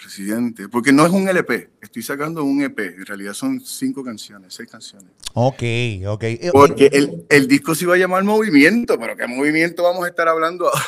Residente, 0.01 0.69
porque 0.69 0.93
no 0.93 1.05
es 1.05 1.11
un 1.13 1.29
LP, 1.29 1.71
estoy 1.81 2.03
sacando 2.05 2.45
un 2.45 2.63
EP, 2.63 2.79
en 2.79 3.05
realidad 3.05 3.33
son 3.35 3.61
cinco 3.61 4.05
canciones, 4.05 4.55
seis 4.55 4.71
canciones. 4.71 5.09
Ok, 5.35 5.63
ok. 6.07 6.23
Eh, 6.23 6.51
Porque 6.53 6.89
el, 6.93 7.27
el 7.29 7.49
disco 7.49 7.75
se 7.75 7.85
iba 7.85 7.95
a 7.95 7.99
llamar 7.99 8.23
Movimiento, 8.23 8.97
pero 8.99 9.17
¿qué 9.17 9.27
movimiento 9.27 9.83
vamos 9.83 10.05
a 10.05 10.09
estar 10.09 10.29
hablando 10.29 10.67
ahora? 10.69 10.85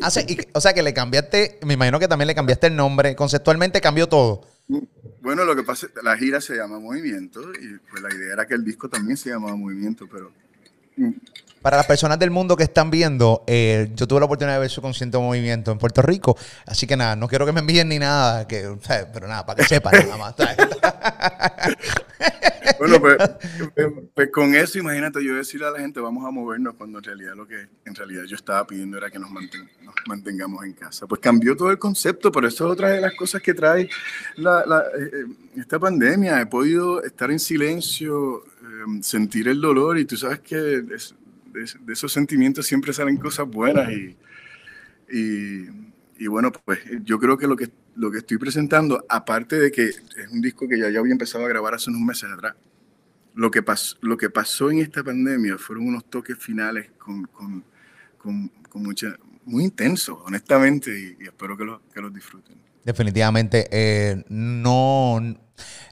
hace- 0.00 0.24
y- 0.26 0.38
o 0.54 0.60
sea 0.60 0.72
que 0.72 0.82
le 0.82 0.94
cambiaste, 0.94 1.58
me 1.66 1.74
imagino 1.74 1.98
que 1.98 2.08
también 2.08 2.28
le 2.28 2.34
cambiaste 2.34 2.68
el 2.68 2.76
nombre, 2.76 3.14
conceptualmente 3.14 3.78
cambió 3.82 4.08
todo. 4.08 4.46
Bueno, 5.20 5.44
lo 5.44 5.54
que 5.54 5.62
pasa 5.62 5.86
es 5.86 5.92
que 5.92 6.02
la 6.02 6.16
gira 6.16 6.40
se 6.40 6.56
llama 6.56 6.78
Movimiento 6.78 7.40
y 7.52 7.78
pues 7.90 8.02
la 8.02 8.14
idea 8.14 8.32
era 8.32 8.46
que 8.46 8.54
el 8.54 8.64
disco 8.64 8.88
también 8.88 9.16
se 9.16 9.30
llamaba 9.30 9.54
Movimiento, 9.54 10.08
pero 10.10 10.32
Para 11.60 11.76
las 11.76 11.86
personas 11.86 12.18
del 12.18 12.30
mundo 12.30 12.56
que 12.56 12.62
están 12.62 12.90
viendo, 12.90 13.44
eh, 13.46 13.90
yo 13.94 14.08
tuve 14.08 14.20
la 14.20 14.26
oportunidad 14.26 14.54
de 14.54 14.60
ver 14.60 14.70
su 14.70 14.80
concierto 14.80 15.18
de 15.18 15.24
movimiento 15.24 15.72
en 15.72 15.78
Puerto 15.78 16.00
Rico. 16.00 16.38
Así 16.64 16.86
que 16.86 16.96
nada, 16.96 17.16
no 17.16 17.28
quiero 17.28 17.44
que 17.44 17.52
me 17.52 17.60
envíen 17.60 17.88
ni 17.88 17.98
nada, 17.98 18.48
que, 18.48 18.76
pero 19.12 19.28
nada, 19.28 19.44
para 19.44 19.56
que 19.56 19.68
sepan 19.68 19.92
nada 19.92 20.16
más. 20.16 20.34
bueno, 22.78 23.00
pues, 23.00 23.18
con 24.30 24.54
eso 24.54 24.78
imagínate 24.78 25.24
yo 25.24 25.34
decirle 25.36 25.66
a 25.66 25.70
la 25.70 25.78
gente 25.80 26.00
vamos 26.00 26.24
a 26.26 26.30
movernos 26.30 26.74
cuando 26.74 26.98
en 26.98 27.04
realidad 27.04 27.34
lo 27.36 27.46
que 27.46 27.68
en 27.84 27.94
realidad 27.94 28.24
yo 28.24 28.36
estaba 28.36 28.66
pidiendo 28.66 28.96
era 28.98 29.10
que 29.10 29.18
nos, 29.18 29.30
manten- 29.30 29.68
nos 29.82 29.94
mantengamos 30.06 30.64
en 30.64 30.72
casa. 30.72 31.06
Pues 31.06 31.20
cambió 31.20 31.56
todo 31.56 31.70
el 31.70 31.78
concepto, 31.78 32.30
pero 32.32 32.48
eso 32.48 32.66
es 32.66 32.72
otra 32.72 32.90
de 32.90 33.00
las 33.00 33.14
cosas 33.14 33.42
que 33.42 33.54
trae 33.54 33.88
la- 34.36 34.64
la- 34.66 34.80
eh, 34.98 35.10
eh, 35.12 35.24
esta 35.56 35.78
pandemia. 35.78 36.40
He 36.40 36.46
podido 36.46 37.02
estar 37.02 37.30
en 37.30 37.38
silencio, 37.38 38.44
eh, 38.44 39.00
sentir 39.02 39.48
el 39.48 39.60
dolor 39.60 39.98
y 39.98 40.04
tú 40.04 40.16
sabes 40.16 40.40
que 40.40 40.56
de, 40.56 40.82
de- 40.82 40.98
de 41.80 41.92
esos 41.92 42.12
sentimientos 42.12 42.66
siempre 42.66 42.92
salen 42.92 43.16
cosas 43.16 43.46
buenas 43.48 43.90
y, 43.90 44.16
y, 45.10 45.66
y 46.18 46.26
bueno, 46.26 46.52
pues 46.52 46.80
yo 47.04 47.18
creo 47.18 47.36
que 47.36 47.46
lo 47.46 47.56
que 47.56 47.70
lo 47.96 48.10
que 48.10 48.18
estoy 48.18 48.38
presentando, 48.38 49.04
aparte 49.08 49.58
de 49.58 49.70
que 49.72 49.86
es 49.86 50.00
un 50.32 50.40
disco 50.40 50.66
que 50.68 50.78
ya, 50.78 50.88
ya 50.88 51.00
había 51.00 51.12
empezado 51.12 51.44
a 51.44 51.48
grabar 51.48 51.74
hace 51.74 51.90
unos 51.90 52.02
meses 52.02 52.30
atrás, 52.32 52.54
lo 53.34 53.50
que, 53.50 53.62
pasó, 53.62 53.96
lo 54.02 54.16
que 54.16 54.30
pasó 54.30 54.70
en 54.70 54.78
esta 54.80 55.02
pandemia 55.04 55.58
fueron 55.58 55.86
unos 55.88 56.04
toques 56.10 56.38
finales 56.38 56.90
con, 56.98 57.24
con, 57.24 57.64
con, 58.18 58.48
con 58.68 58.82
mucha, 58.82 59.16
muy 59.44 59.64
intensos, 59.64 60.18
honestamente, 60.24 60.90
y, 60.90 61.24
y 61.24 61.26
espero 61.26 61.56
que, 61.56 61.64
lo, 61.64 61.82
que 61.92 62.00
los 62.00 62.12
disfruten. 62.12 62.56
definitivamente. 62.84 63.68
Eh, 63.70 64.24
no, 64.28 65.20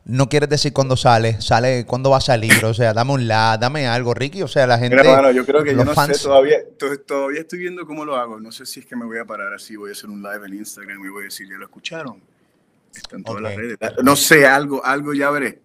no 0.04 0.28
quieres 0.28 0.49
decir 0.49 0.73
cuándo 0.73 0.97
sale, 0.97 1.40
sale 1.40 1.85
cuándo 1.87 2.11
va 2.11 2.18
a 2.18 2.21
salir, 2.23 2.64
o 2.64 2.75
sea, 2.75 2.92
dame 2.95 3.12
un 3.12 3.28
la, 3.28 3.59
dame 3.59 3.87
algo, 3.87 4.14
Ricky, 4.14 4.42
o 4.42 4.49
sea, 4.49 4.66
la 4.66 4.78
gente... 4.78 4.97
Mira, 4.97 5.14
bueno, 5.14 5.30
yo 5.33 5.45
creo 5.45 5.62
que 5.62 5.73
yo 5.75 5.85
no 5.85 5.92
fans- 5.95 6.16
sé, 6.16 6.23
todavía, 6.25 6.59
to- 6.78 6.99
todavía 7.00 7.40
estoy 7.40 7.59
viendo 7.61 7.87
cómo 7.87 8.04
lo 8.04 8.16
hago, 8.16 8.40
no 8.40 8.50
sé 8.52 8.64
si 8.66 8.80
es 8.80 8.87
que 8.87 8.97
me 8.97 9.04
voy 9.04 9.18
a 9.18 9.25
parar 9.25 9.52
así, 9.52 9.76
voy 9.76 9.90
a 9.90 9.92
hacer 9.92 10.09
un 10.11 10.23
live 10.23 10.47
en 10.47 10.54
Instagram 10.54 11.04
y 11.04 11.09
voy 11.09 11.23
a 11.23 11.25
decir, 11.25 11.47
¿ya 11.49 11.57
lo 11.59 11.64
escucharon? 11.64 12.21
Están 12.95 13.23
todas 13.23 13.42
las 13.42 13.52
Ok. 13.52 13.59
redes. 13.59 13.78
No 14.02 14.16
sé, 14.16 14.47
algo, 14.47 14.85
algo 14.85 15.12
ya 15.14 15.30
veré, 15.30 15.61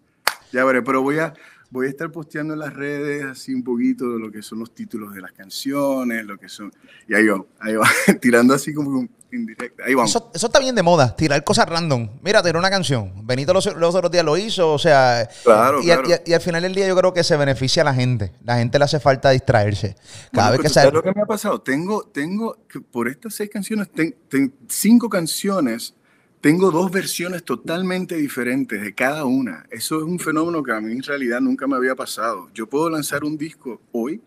ya 0.52 0.66
veré, 0.66 0.82
pero 0.82 1.02
voy 1.02 1.20
a, 1.20 1.34
voy 1.74 1.88
a 1.88 1.90
estar 1.90 2.12
posteando 2.12 2.54
en 2.54 2.60
las 2.60 2.72
redes 2.74 3.26
así 3.26 3.52
un 3.54 3.64
poquito 3.64 4.12
de 4.14 4.20
lo 4.20 4.32
que 4.32 4.44
son 4.44 4.60
los 4.60 4.74
títulos 4.76 5.14
de 5.16 5.22
las 5.22 5.32
canciones, 5.32 6.24
lo 6.26 6.38
que 6.38 6.48
son, 6.48 6.72
y 7.08 7.16
ahí 7.16 7.26
va, 7.28 7.44
ahí 7.60 7.76
va, 7.76 7.88
tirando 8.22 8.54
así 8.54 8.74
como 8.74 9.08
indirecta, 9.32 9.84
ahí 9.86 9.96
vamos. 9.96 10.12
Eso, 10.12 10.30
eso 10.36 10.46
está 10.46 10.60
bien 10.60 10.76
de 10.76 10.84
moda, 10.84 11.16
tirar 11.16 11.44
cosas 11.44 11.68
random. 11.68 12.08
Mira, 12.22 12.44
tiró 12.44 12.60
una 12.60 12.70
canción. 12.70 13.26
Benito 13.26 13.52
los, 13.54 13.66
los 13.76 13.96
otros 13.96 14.12
días 14.12 14.24
lo 14.24 14.38
hizo, 14.38 14.72
o 14.72 14.78
sea. 14.78 15.28
Claro, 15.44 15.82
y, 15.82 15.86
claro. 15.86 16.08
y 16.08 16.14
al- 16.14 16.22
y 16.28 16.34
al 16.34 16.42
final 16.42 16.62
del 16.62 16.76
día 16.76 16.88
yo 16.88 16.96
creo 16.96 17.12
que 17.12 17.24
se 17.24 17.36
beneficia 17.36 17.82
a 17.82 17.86
la 17.86 17.96
gente. 17.96 18.32
La 18.44 18.58
gente 18.58 18.78
le 18.78 18.86
hace 18.86 19.00
falta 19.00 19.32
distraerse. 19.32 19.96
Cada 20.32 20.50
Bueno, 20.50 20.52
vez 20.52 20.60
que 20.62 20.68
¿tú 20.68 20.74
sabes 20.76 20.90
sale. 20.90 20.96
lo 20.98 21.02
que 21.04 21.12
me 21.16 21.22
ha 21.24 21.26
pasado? 21.26 21.60
Tengo, 21.62 22.04
tengo, 22.04 22.58
por 22.92 23.08
estas 23.08 23.34
seis 23.34 23.50
canciones, 23.50 23.90
ten- 23.92 24.16
ten- 24.30 24.54
cinco 24.68 25.10
canciones, 25.10 25.96
tengo 26.44 26.72
dos 26.72 26.92
versiones 26.92 27.46
totalmente 27.46 28.18
diferentes 28.18 28.82
de 28.82 28.94
cada 28.94 29.24
una. 29.24 29.66
Eso 29.72 29.98
es 30.00 30.04
un 30.04 30.20
fenómeno 30.20 30.62
que 30.62 30.74
a 30.74 30.82
mí 30.82 30.92
en 30.92 31.02
realidad 31.02 31.40
nunca 31.40 31.68
me 31.68 31.78
había 31.78 31.96
pasado. 31.96 32.50
Yo 32.54 32.68
puedo 32.68 32.90
lanzar 32.90 33.24
un 33.24 33.38
disco 33.38 33.82
hoy 33.94 34.20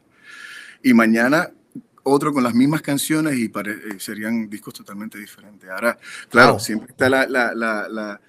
y 0.83 0.95
mañana 0.95 1.51
otro 2.05 2.33
con 2.33 2.43
las 2.43 2.55
mismas 2.55 2.81
canciones 2.81 3.37
y 3.37 3.45
eh, 3.45 3.99
serían 3.99 4.49
discos 4.49 4.73
totalmente 4.73 5.19
diferentes. 5.19 5.69
Ahora, 5.69 5.99
claro, 6.31 6.53
Wow. 6.53 6.61
siempre 6.61 6.89
está 6.93 7.11
la, 7.11 7.27
la, 7.29 7.55
la, 7.55 7.87
la- 7.91 8.21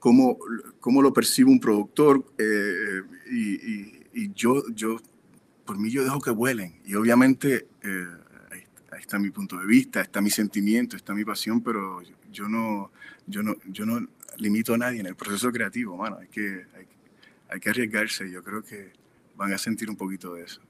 cómo, 0.00 0.36
cómo 0.80 1.00
lo 1.00 1.12
percibe 1.12 1.48
un 1.48 1.60
productor 1.60 2.24
eh, 2.38 3.02
y, 3.30 3.54
y- 3.72 4.02
y 4.14 4.32
yo, 4.34 4.64
yo, 4.74 4.98
por 5.64 5.78
mí 5.78 5.90
yo 5.92 6.02
dejo 6.02 6.20
que 6.20 6.32
vuelen. 6.32 6.80
Y 6.84 6.96
obviamente 6.96 7.68
eh, 7.84 8.06
ahí, 8.50 8.62
ahí 8.90 9.00
está 9.00 9.20
mi 9.20 9.30
punto 9.30 9.56
de 9.58 9.66
vista, 9.66 10.00
está 10.00 10.20
mi 10.20 10.30
sentimiento, 10.30 10.96
está 10.96 11.14
mi 11.14 11.24
pasión, 11.24 11.60
pero 11.62 12.02
yo, 12.32 12.48
no, 12.48 12.90
yo, 13.26 13.42
no, 13.42 13.54
yo 13.66 13.86
no 13.86 14.06
limito 14.38 14.74
a 14.74 14.78
nadie 14.78 15.00
en 15.00 15.06
el 15.06 15.14
proceso 15.14 15.52
creativo, 15.52 15.96
mano. 15.96 16.18
Hay 16.20 16.28
que, 16.28 16.64
hay 17.48 17.60
que 17.60 17.70
arriesgarse. 17.70 18.30
Yo 18.30 18.42
creo 18.42 18.62
que 18.62 18.92
van 19.36 19.52
a 19.52 19.58
sentir 19.58 19.88
un 19.90 19.96
poquito 19.96 20.34
de 20.34 20.44
eso. 20.44 20.60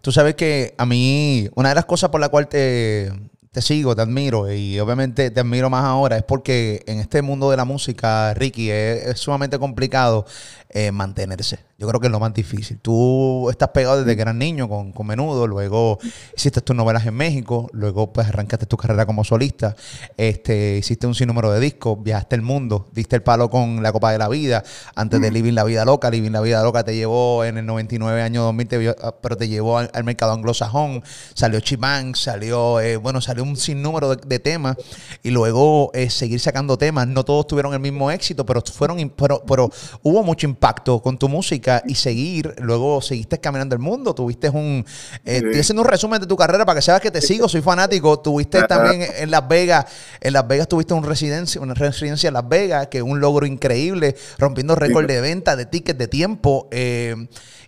Tú 0.00 0.10
sabes 0.10 0.34
que 0.34 0.74
a 0.78 0.86
mí, 0.86 1.48
una 1.54 1.70
de 1.70 1.74
las 1.74 1.84
cosas 1.84 2.10
por 2.10 2.20
la 2.20 2.28
cual 2.28 2.48
te, 2.48 3.12
te 3.52 3.60
sigo, 3.60 3.94
te 3.94 4.00
admiro 4.00 4.50
y 4.50 4.80
obviamente 4.80 5.30
te 5.30 5.40
admiro 5.40 5.68
más 5.68 5.84
ahora 5.84 6.16
es 6.16 6.22
porque 6.22 6.82
en 6.86 7.00
este 7.00 7.20
mundo 7.20 7.50
de 7.50 7.58
la 7.58 7.66
música, 7.66 8.32
Ricky, 8.32 8.70
es, 8.70 9.04
es 9.08 9.18
sumamente 9.20 9.58
complicado 9.58 10.24
eh, 10.70 10.90
mantenerse. 10.90 11.58
Yo 11.76 11.86
creo 11.86 12.00
que 12.00 12.06
es 12.06 12.10
lo 12.10 12.18
más 12.18 12.32
difícil. 12.32 12.78
Tú 12.78 13.50
estás 13.50 13.70
pegado 13.70 13.98
desde 13.98 14.16
que 14.16 14.22
eras 14.22 14.34
niño 14.34 14.70
con, 14.70 14.92
con 14.92 15.06
Menudo, 15.06 15.46
luego 15.46 15.98
hiciste 16.34 16.62
tus 16.62 16.74
novelas 16.74 17.04
en 17.04 17.12
México, 17.12 17.68
luego 17.72 18.10
pues 18.10 18.28
arrancaste 18.28 18.64
tu 18.64 18.78
carrera 18.78 19.04
como 19.04 19.22
solista, 19.22 19.76
este, 20.16 20.78
hiciste 20.78 21.06
un 21.06 21.14
sinnúmero 21.14 21.52
de 21.52 21.60
discos, 21.60 22.02
viajaste 22.02 22.36
el 22.36 22.42
mundo, 22.42 22.88
diste 22.92 23.16
el 23.16 23.22
palo 23.22 23.50
con 23.50 23.82
la 23.82 23.92
Copa 23.92 24.12
de 24.12 24.18
la 24.18 24.28
Vida, 24.28 24.64
antes 24.94 25.20
de 25.20 25.30
Living 25.30 25.52
la 25.52 25.64
Vida 25.64 25.84
Loca, 25.84 26.08
Living 26.08 26.30
la 26.30 26.40
Vida 26.40 26.62
Loca 26.62 26.84
te 26.84 26.94
llevó 26.94 27.44
en 27.44 27.58
el 27.58 27.66
99 27.66 28.22
año 28.22 28.44
2000, 28.44 28.68
te 28.68 28.88
ah, 29.02 29.16
pero 29.20 29.36
te 29.36 29.48
llevó 29.48 29.76
al, 29.76 29.90
al 29.92 30.04
mercado 30.04 30.32
anglosajón, 30.32 31.02
salió 31.34 31.60
Chimán, 31.60 32.14
salió, 32.14 32.80
eh, 32.80 32.96
bueno, 32.96 33.20
salió 33.20 33.41
un 33.42 33.56
sinnúmero 33.56 34.16
de, 34.16 34.26
de 34.26 34.38
temas 34.38 34.76
y 35.22 35.30
luego 35.30 35.90
eh, 35.94 36.08
seguir 36.10 36.40
sacando 36.40 36.76
temas, 36.78 37.06
no 37.08 37.24
todos 37.24 37.46
tuvieron 37.46 37.74
el 37.74 37.80
mismo 37.80 38.10
éxito, 38.10 38.46
pero 38.46 38.62
fueron, 38.62 39.10
pero, 39.10 39.42
pero 39.46 39.70
hubo 40.02 40.22
mucho 40.22 40.46
impacto 40.46 41.00
con 41.02 41.18
tu 41.18 41.28
música 41.28 41.82
y 41.86 41.94
seguir, 41.94 42.54
luego 42.58 43.00
seguiste 43.02 43.38
caminando 43.40 43.74
el 43.74 43.80
mundo, 43.80 44.14
tuviste 44.14 44.48
un, 44.48 44.84
eh, 45.24 45.40
Sí. 45.40 45.46
estoy 45.46 45.60
haciendo 45.60 45.82
un 45.82 45.88
resumen 45.88 46.20
de 46.20 46.26
tu 46.26 46.36
carrera 46.36 46.64
para 46.64 46.78
que 46.78 46.82
sepas 46.82 47.00
que 47.00 47.10
te 47.10 47.20
sigo, 47.20 47.48
soy 47.48 47.62
fanático, 47.62 48.18
tuviste 48.20 48.58
Ajá. 48.58 48.68
también 48.68 49.02
en 49.18 49.30
Las 49.30 49.46
Vegas, 49.48 49.86
en 50.20 50.32
Las 50.32 50.46
Vegas 50.46 50.68
tuviste 50.68 50.94
un 50.94 51.02
residencia, 51.04 51.60
una 51.60 51.74
residencia 51.74 52.28
en 52.28 52.34
Las 52.34 52.48
Vegas, 52.48 52.86
que 52.88 52.98
es 52.98 53.04
un 53.04 53.20
logro 53.20 53.44
increíble, 53.46 54.14
rompiendo 54.38 54.74
récord 54.74 55.06
de 55.06 55.20
venta, 55.20 55.56
de 55.56 55.66
tickets, 55.66 55.98
de 55.98 56.08
tiempo. 56.08 56.68
eh, 56.70 57.14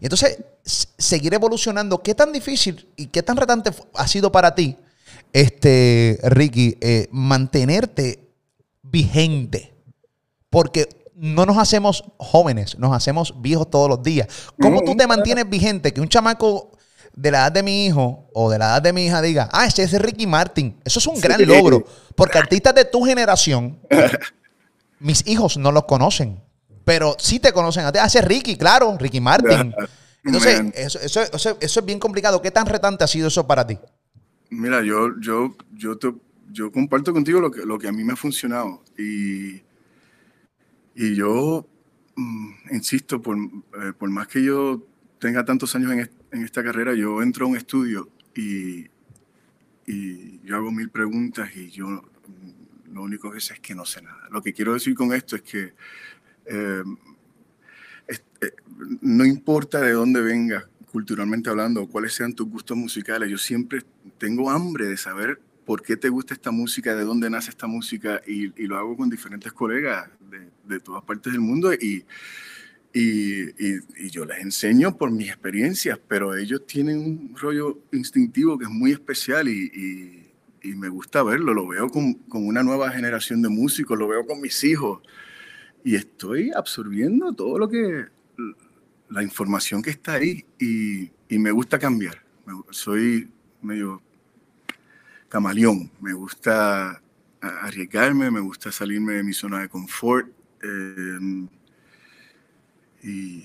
y 0.00 0.04
entonces, 0.06 0.38
seguir 0.64 1.34
evolucionando, 1.34 2.02
¿qué 2.02 2.14
tan 2.14 2.32
difícil 2.32 2.88
y 2.96 3.06
qué 3.06 3.22
tan 3.22 3.36
retante 3.36 3.70
ha 3.94 4.06
sido 4.08 4.30
para 4.32 4.54
ti, 4.54 4.76
este, 5.33 6.18
Ricky, 6.23 6.76
eh, 6.80 7.09
mantenerte 7.11 8.28
vigente? 8.83 9.73
Porque 10.50 10.88
no 11.16 11.47
nos 11.47 11.59
hacemos 11.59 12.04
jóvenes, 12.18 12.78
nos 12.78 12.94
hacemos 12.94 13.35
viejos 13.40 13.71
todos 13.71 13.88
los 13.88 14.02
días. 14.02 14.28
¿Cómo 14.61 14.83
tú 14.83 14.97
te 14.97 15.06
mantienes 15.06 15.49
vigente? 15.49 15.92
Que 15.92 16.00
un 16.00 16.09
chamaco 16.09 16.71
de 17.14 17.30
la 17.30 17.38
edad 17.42 17.52
de 17.52 17.62
mi 17.62 17.87
hijo 17.87 18.28
o 18.33 18.50
de 18.50 18.59
la 18.59 18.66
edad 18.66 18.83
de 18.83 18.92
mi 18.92 19.06
hija 19.06 19.23
diga, 19.23 19.49
ah, 19.52 19.66
ese 19.66 19.85
es 19.85 19.92
Ricky 20.00 20.26
Martin. 20.26 20.76
Eso 20.85 20.99
es 20.99 21.06
un 21.06 21.21
gran 21.21 21.38
logro. 21.47 21.85
Porque 22.16 22.38
artistas 22.38 22.75
de 22.75 22.85
tu 22.85 23.02
generación, 23.04 23.78
mis 24.99 25.26
hijos 25.26 25.56
no 25.56 25.73
los 25.73 25.85
conocen. 25.85 26.40
Pero 26.85 27.16
sí 27.18 27.38
te 27.40 27.52
conocen 27.52 27.85
a 27.87 27.92
ti. 27.92 27.99
Ah, 28.00 28.06
ese 28.06 28.18
es 28.18 28.25
Ricky, 28.25 28.56
claro, 28.56 28.97
Ricky 28.99 29.21
Martin. 29.21 29.75
Entonces, 30.25 30.61
eso, 30.75 30.99
eso- 31.23 31.56
eso 31.61 31.80
es 31.80 31.87
bien 31.87 31.99
complicado. 31.99 32.40
¿Qué 32.42 32.50
tan 32.50 32.66
retante 32.66 33.04
ha 33.04 33.06
sido 33.06 33.28
eso 33.28 33.47
para 33.47 33.66
ti? 33.66 33.78
Mira, 34.62 34.82
yo, 34.82 35.18
yo, 35.20 35.56
yo, 35.73 35.96
te- 35.99 36.14
yo 36.52 36.70
comparto 36.73 37.12
contigo 37.12 37.40
lo 37.40 37.50
que, 37.50 37.64
lo 37.64 37.78
que 37.78 37.88
a 37.88 37.92
mí 37.92 38.04
me 38.04 38.12
ha 38.12 38.16
funcionado. 38.16 38.82
Y, 38.99 39.62
y 40.94 41.14
yo 41.14 41.66
mm, 42.16 42.50
insisto, 42.73 43.20
por, 43.20 43.37
eh, 43.38 43.92
por 43.99 44.11
más 44.11 44.28
que 44.28 44.42
yo 44.42 44.82
tenga 45.18 45.44
tantos 45.44 45.75
años 45.75 45.92
en, 45.92 46.11
en 46.32 46.44
esta 46.44 46.62
carrera, 46.62 46.94
yo 46.94 47.23
entro 47.23 47.46
a 47.46 47.49
un 47.49 47.56
estudio 47.56 48.08
y, 48.34 48.87
y 49.87 50.40
yo 50.44 50.56
hago 50.56 50.73
mil 50.73 50.90
preguntas 50.90 51.50
y 51.56 51.70
yo 51.70 51.87
mm, 51.88 52.94
lo 52.94 53.02
único 53.02 53.30
que 53.30 53.40
sé 53.40 53.54
es 53.54 53.61
que 53.61 53.75
no 53.75 53.84
sé 53.84 54.02
nada. 54.02 54.28
Lo 54.30 54.42
que 54.42 54.52
quiero 54.52 54.75
decir 54.75 54.94
con 54.94 55.12
esto 55.12 55.37
es 55.37 55.42
que 55.42 55.75
eh, 56.46 56.82
eh, 58.40 58.50
no 59.00 59.25
importa 59.25 59.80
de 59.80 59.92
dónde 59.92 60.20
vengas 60.20 60.64
culturalmente 60.94 61.50
hablando 61.50 61.88
cuáles 61.88 62.12
sean 62.12 62.34
tus 62.34 62.48
gustos 62.48 62.76
musicales, 62.76 63.28
yo 63.28 63.36
siempre 63.36 63.80
tengo 64.16 64.48
hambre 64.48 64.86
de 64.86 64.96
saber 64.96 65.40
por 65.64 65.82
qué 65.82 65.96
te 65.96 66.08
gusta 66.08 66.34
esta 66.34 66.52
música, 66.52 66.94
de 66.94 67.02
dónde 67.02 67.28
nace 67.28 67.50
esta 67.50 67.66
música 67.66 68.22
y, 68.24 68.46
lo 68.68 68.76
hago 68.76 68.96
con 68.96 69.10
diferentes 69.10 69.52
colegas 69.52 70.08
de, 70.68 70.78
todas 70.78 71.02
partes 71.02 71.32
del 71.32 71.40
mundo 71.40 71.74
y, 71.74 72.04
y, 72.92 74.08
yo 74.08 74.24
les 74.24 74.38
enseño 74.38 74.96
por 74.96 75.10
mis 75.10 75.30
experiencias, 75.30 75.98
pero 76.06 76.36
ellos 76.36 76.64
tienen 76.64 77.00
un 77.00 77.34
rollo 77.36 77.80
instintivo 77.90 78.56
que 78.56 78.66
es 78.66 78.70
muy 78.70 78.92
especial 78.92 79.48
y 79.48 80.22
me 80.62 80.88
gusta 80.88 81.24
verlo, 81.24 81.54
lo 81.54 81.66
veo 81.66 81.88
con, 81.88 82.14
con 82.28 82.46
una 82.46 82.62
nueva 82.62 82.92
generación 82.92 83.42
de 83.42 83.48
músicos, 83.48 83.98
lo 83.98 84.06
veo 84.06 84.24
con 84.24 84.40
mis 84.40 84.62
hijos 84.62 85.00
y 85.82 85.96
estoy 85.96 86.52
absorbiendo 86.52 87.32
todo 87.32 87.58
lo 87.58 87.68
que, 87.68 88.06
la 89.14 89.23
información 89.23 89.80
que 89.80 89.90
está 89.90 90.14
ahí 90.14 90.44
y, 90.59 91.09
y 91.28 91.38
me 91.38 91.52
gusta 91.52 91.78
cambiar. 91.78 92.21
Soy 92.71 93.30
medio 93.62 94.02
camaleón, 95.28 95.90
me 96.00 96.12
gusta 96.12 97.00
arriesgarme, 97.40 98.30
me 98.30 98.40
gusta 98.40 98.73
salirme 98.73 99.12
de 99.14 99.23
mi 99.23 99.33
zona 99.33 99.61
de 99.61 99.68
confort 99.68 100.26
eh, 100.62 101.47
y, 103.04 103.44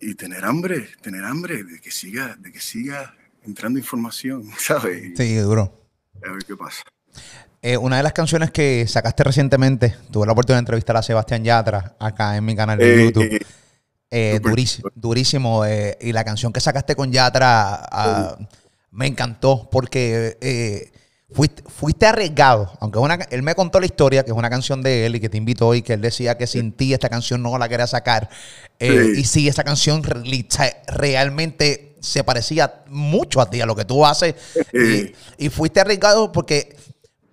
y 0.00 0.14
tener 0.16 0.44
hambre, 0.44 0.88
tener 1.00 1.24
hambre 1.24 1.62
de 1.62 1.80
que 1.80 1.90
siga, 1.92 2.34
de 2.40 2.50
que 2.50 2.60
siga 2.60 3.14
entrando 3.44 3.78
información, 3.78 4.50
¿sabes? 4.58 5.12
Sí, 5.16 5.36
duro. 5.36 5.88
A 6.26 6.32
ver 6.32 6.44
qué 6.44 6.56
pasa. 6.56 6.82
Eh, 7.62 7.76
una 7.76 7.98
de 7.98 8.02
las 8.02 8.12
canciones 8.12 8.50
que 8.50 8.86
sacaste 8.88 9.22
recientemente, 9.22 9.94
tuve 10.10 10.26
la 10.26 10.32
oportunidad 10.32 10.58
de 10.58 10.62
entrevistar 10.62 10.96
a 10.96 11.02
Sebastián 11.02 11.44
Yatra 11.44 11.96
acá 12.00 12.36
en 12.36 12.44
mi 12.44 12.56
canal 12.56 12.78
de 12.78 12.94
Eh, 12.94 13.04
YouTube. 13.06 13.46
Eh, 14.16 14.40
durísimo, 14.42 14.88
durísimo. 14.94 15.64
eh, 15.64 15.96
y 16.00 16.12
la 16.12 16.24
canción 16.24 16.52
que 16.52 16.60
sacaste 16.60 16.94
con 16.96 17.12
Yatra 17.12 17.86
ah, 17.90 18.38
me 18.90 19.06
encantó 19.06 19.68
porque 19.70 20.38
eh, 20.40 20.90
fuiste, 21.32 21.62
fuiste 21.68 22.06
arriesgado. 22.06 22.72
Aunque 22.80 22.98
una, 22.98 23.14
él 23.30 23.42
me 23.42 23.54
contó 23.54 23.78
la 23.80 23.86
historia, 23.86 24.24
que 24.24 24.30
es 24.30 24.36
una 24.36 24.48
canción 24.50 24.82
de 24.82 25.06
él 25.06 25.16
y 25.16 25.20
que 25.20 25.28
te 25.28 25.36
invitó 25.36 25.74
y 25.74 25.82
que 25.82 25.92
él 25.94 26.00
decía 26.00 26.38
que 26.38 26.46
sin 26.46 26.72
ti 26.72 26.94
esta 26.94 27.08
canción 27.08 27.42
no 27.42 27.58
la 27.58 27.68
quería 27.68 27.86
sacar. 27.86 28.30
Sí. 28.80 28.86
Y 29.16 29.24
sí, 29.24 29.48
esa 29.48 29.64
canción 29.64 30.02
realmente 30.86 31.96
se 32.00 32.22
parecía 32.24 32.84
mucho 32.88 33.40
a 33.40 33.50
ti, 33.50 33.60
a 33.60 33.66
lo 33.66 33.74
que 33.74 33.84
tú 33.84 34.04
haces. 34.06 34.34
Sí. 34.72 35.12
Y, 35.38 35.46
y 35.46 35.48
fuiste 35.50 35.80
arriesgado 35.80 36.30
porque, 36.32 36.76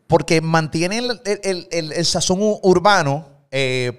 porque 0.08 0.42
mantiene 0.42 0.98
el, 0.98 1.22
el- 1.26 1.68
el- 1.72 1.92
el- 1.94 2.06
sazón 2.06 2.40
urbano, 2.42 3.28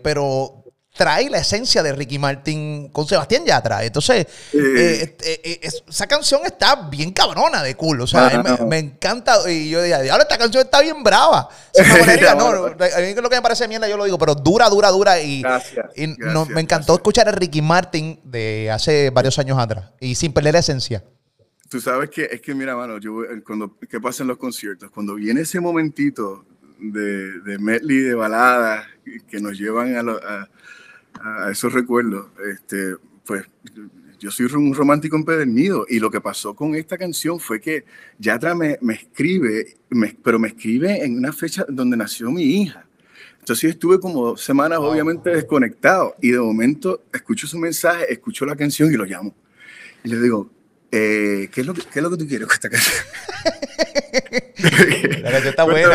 pero 0.02 0.63
trae 0.96 1.28
la 1.28 1.38
esencia 1.38 1.82
de 1.82 1.92
Ricky 1.92 2.20
Martin 2.20 2.88
con 2.90 3.06
Sebastián 3.06 3.44
Yatra. 3.44 3.84
Entonces, 3.84 4.26
Eh. 4.52 5.16
eh, 5.24 5.40
eh, 5.44 5.58
es- 5.62 5.82
esa 5.88 6.06
canción 6.06 6.42
está 6.46 6.88
bien 6.88 7.10
cabrona 7.10 7.62
de 7.64 7.74
cool. 7.74 8.00
O 8.00 8.06
sea, 8.06 8.40
me, 8.42 8.50
no. 8.56 8.66
me 8.66 8.78
encanta. 8.78 9.50
Y 9.50 9.70
yo 9.70 9.80
decía, 9.80 10.00
diablo, 10.00 10.22
esta 10.22 10.38
canción 10.38 10.62
está 10.64 10.80
bien 10.82 11.02
brava. 11.02 11.48
No, 12.38 12.66
a 12.66 13.00
mí 13.00 13.14
lo 13.14 13.28
que 13.28 13.36
me 13.36 13.42
parece 13.42 13.66
mierda, 13.68 13.88
yo 13.88 13.96
lo 13.96 14.04
digo, 14.04 14.18
pero 14.18 14.34
dura, 14.34 14.68
dura, 14.68 14.90
dura. 14.90 15.20
Y, 15.20 15.42
Gracias, 15.42 15.86
y 15.96 16.06
no- 16.06 16.14
gracias, 16.16 16.48
me 16.50 16.60
encantó 16.60 16.92
gracias. 16.92 16.98
escuchar 16.98 17.28
a 17.28 17.32
Ricky 17.32 17.60
Martin 17.62 18.20
de 18.24 18.70
hace 18.70 19.10
varios 19.10 19.38
años 19.38 19.58
atrás. 19.58 19.90
Y 20.00 20.14
sin 20.14 20.32
perder 20.32 20.52
la 20.54 20.60
esencia. 20.60 21.02
Tú 21.68 21.80
sabes 21.80 22.08
que 22.10 22.28
es 22.30 22.40
que, 22.40 22.54
mira, 22.54 22.76
mano, 22.76 22.98
yo, 22.98 23.16
cuando, 23.44 23.76
¿qué 23.90 24.00
pasa 24.00 24.22
en 24.22 24.28
los 24.28 24.38
conciertos? 24.38 24.90
Cuando 24.92 25.14
viene 25.16 25.40
ese 25.40 25.58
momentito 25.58 26.44
de, 26.78 27.40
de 27.40 27.58
medley, 27.58 27.98
de 27.98 28.14
baladas, 28.14 28.86
que 29.28 29.40
nos 29.40 29.58
llevan 29.58 29.96
a, 29.96 30.02
lo- 30.02 30.20
a- 30.22 30.48
a 31.20 31.50
esos 31.50 31.72
recuerdos, 31.72 32.26
este, 32.52 32.96
pues 33.24 33.44
yo 34.18 34.30
soy 34.30 34.46
un 34.46 34.74
romántico 34.74 35.16
empedernido 35.16 35.86
y 35.88 35.98
lo 35.98 36.10
que 36.10 36.20
pasó 36.20 36.54
con 36.54 36.74
esta 36.74 36.96
canción 36.96 37.38
fue 37.40 37.60
que 37.60 37.84
Yatra 38.18 38.54
me, 38.54 38.78
me 38.80 38.94
escribe, 38.94 39.76
me- 39.90 40.16
pero 40.22 40.38
me 40.38 40.48
escribe 40.48 41.04
en 41.04 41.18
una 41.18 41.32
fecha 41.32 41.64
donde 41.68 41.96
nació 41.96 42.30
mi 42.30 42.42
hija. 42.42 42.86
Entonces 43.40 43.62
yo 43.62 43.68
estuve 43.70 44.00
como 44.00 44.24
dos 44.28 44.40
semanas 44.42 44.78
obviamente 44.78 45.28
desconectado 45.30 46.14
y 46.22 46.30
de 46.30 46.38
momento 46.38 47.02
escucho 47.12 47.46
su 47.46 47.58
mensaje, 47.58 48.10
escucho 48.10 48.46
la 48.46 48.56
canción 48.56 48.90
y 48.90 48.96
lo 48.96 49.04
llamo. 49.04 49.34
Y 50.02 50.08
le 50.08 50.20
digo, 50.20 50.50
eh, 50.90 51.48
¿qué, 51.52 51.60
es 51.60 51.66
lo 51.66 51.74
que, 51.74 51.82
¿qué 51.82 51.98
es 51.98 52.02
lo 52.02 52.10
que 52.10 52.16
tú 52.16 52.26
quieres 52.26 52.46
con 52.46 52.54
esta 52.54 52.70
canción? 52.70 52.96
La 55.22 55.30
canción 55.30 55.48
está 55.50 55.64
buena. 55.64 55.88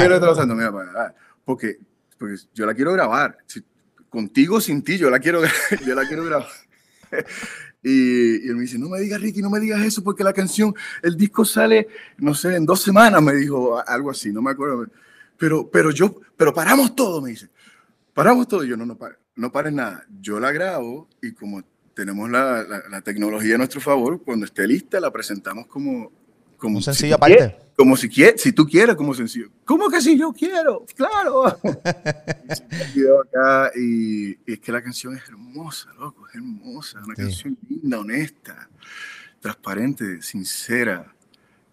mira, 0.93 1.15
porque, 1.45 1.77
porque 2.17 2.35
yo 2.53 2.65
la 2.65 2.73
quiero 2.75 2.93
grabar. 2.93 3.37
Si- 3.47 3.63
contigo 4.09 4.59
sin 4.61 4.81
ti, 4.83 4.97
yo 4.97 5.09
la 5.09 5.19
quiero, 5.19 5.41
yo 5.85 5.95
la 5.95 6.07
quiero 6.07 6.25
grabar. 6.25 6.47
Y, 7.81 8.45
y 8.45 8.49
él 8.49 8.55
me 8.57 8.63
dice, 8.63 8.77
no 8.77 8.89
me 8.89 8.99
digas, 8.99 9.21
Ricky, 9.21 9.41
no 9.41 9.49
me 9.49 9.59
digas 9.61 9.81
eso, 9.85 10.03
porque 10.03 10.21
la 10.21 10.33
canción, 10.33 10.75
el 11.01 11.15
disco 11.15 11.45
sale, 11.45 11.87
no 12.17 12.33
sé, 12.33 12.57
en 12.57 12.65
dos 12.65 12.81
semanas, 12.81 13.21
me 13.21 13.33
dijo 13.33 13.81
algo 13.87 14.11
así, 14.11 14.33
no 14.33 14.41
me 14.41 14.51
acuerdo. 14.51 14.85
Pero, 15.37 15.69
pero 15.71 15.89
yo, 15.91 16.13
pero 16.35 16.53
paramos 16.53 16.93
todo, 16.93 17.21
me 17.21 17.29
dice. 17.29 17.47
Paramos 18.13 18.49
todo. 18.49 18.65
Y 18.65 18.67
yo, 18.67 18.75
no, 18.75 18.85
no, 18.85 18.97
pare- 18.97 19.15
no 19.37 19.49
pares 19.49 19.71
nada. 19.71 20.05
Yo 20.19 20.41
la 20.41 20.51
grabo 20.51 21.07
y 21.21 21.31
como 21.31 21.63
tenemos 21.93 22.29
la, 22.29 22.63
la- 22.63 22.83
la 22.89 23.01
tecnología 23.01 23.55
a 23.55 23.59
nuestro 23.59 23.79
favor, 23.79 24.21
cuando 24.23 24.45
esté 24.45 24.67
lista, 24.67 24.99
la 24.99 25.09
presentamos 25.11 25.65
como... 25.67 26.11
como 26.59 26.77
Un 26.77 26.81
si 26.83 26.85
sencillo 26.85 27.15
aparte. 27.15 27.35
quieres, 27.37 27.55
Como 27.75 27.97
si 27.97 28.09
quieres, 28.09 28.41
si 28.41 28.51
tú 28.51 28.67
quieres, 28.67 28.95
como 28.95 29.13
sencillo. 29.15 29.49
¿Cómo 29.65 29.89
que 29.89 29.99
si 30.01 30.17
yo 30.17 30.31
quiero? 30.33 30.85
Claro. 30.95 31.57
Y 32.91 32.99
video 32.99 33.21
acá 33.21 33.71
y, 33.75 34.31
y 34.45 34.53
es 34.53 34.59
que 34.59 34.71
la 34.71 34.81
canción 34.83 35.15
es 35.15 35.23
hermosa, 35.29 35.89
loco, 35.99 36.27
es 36.27 36.35
hermosa, 36.35 36.99
una 37.03 37.15
Sí. 37.15 37.21
canción 37.21 37.57
linda, 37.69 37.99
honesta, 37.99 38.69
transparente, 39.39 40.21
sincera. 40.21 41.13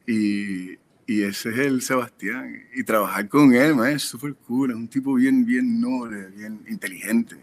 Y, 0.07 0.73
y 1.07 1.23
ese 1.23 1.51
es 1.51 1.59
el 1.59 1.83
Sebastián. 1.83 2.65
Y 2.75 2.85
trabajar 2.85 3.29
con 3.29 3.55
él, 3.55 3.75
man, 3.75 3.91
es 3.93 4.03
súper 4.03 4.35
cool, 4.35 4.71
es 4.71 4.77
un 4.77 4.89
tipo 4.89 5.15
bien, 5.15 5.45
bien 5.45 5.81
noble, 5.81 6.27
bien 6.29 6.65
inteligente 6.69 7.37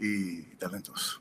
y 0.00 0.42
talentoso. 0.58 1.20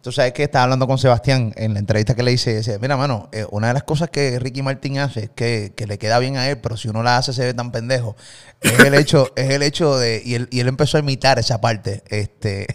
Tú 0.00 0.12
sabes 0.12 0.32
que 0.32 0.44
estaba 0.44 0.62
hablando 0.62 0.86
con 0.86 0.96
Sebastián 0.96 1.52
en 1.56 1.74
la 1.74 1.80
entrevista 1.80 2.14
que 2.14 2.22
le 2.22 2.32
hice. 2.32 2.56
Dice, 2.56 2.78
mira, 2.78 2.96
mano, 2.96 3.28
eh, 3.32 3.44
una 3.50 3.66
de 3.68 3.74
las 3.74 3.82
cosas 3.82 4.08
que 4.10 4.38
Ricky 4.38 4.62
Martin 4.62 4.98
hace 5.00 5.24
es 5.24 5.30
que, 5.30 5.72
le 5.86 5.98
queda 5.98 6.18
bien 6.20 6.36
a 6.36 6.48
él, 6.48 6.58
pero 6.58 6.76
si 6.76 6.88
uno 6.88 7.02
la 7.02 7.16
hace 7.16 7.32
se 7.32 7.44
ve 7.44 7.52
tan 7.52 7.72
pendejo. 7.72 8.16
Es 8.60 8.78
el 8.78 8.94
hecho, 8.94 9.32
es 9.36 9.50
el 9.50 9.62
hecho 9.62 9.98
de. 9.98 10.22
Y 10.24 10.34
él, 10.36 10.48
y 10.52 10.60
él 10.60 10.68
empezó 10.68 10.96
a 10.96 11.00
imitar 11.00 11.38
esa 11.38 11.60
parte. 11.60 12.02
Este, 12.08 12.66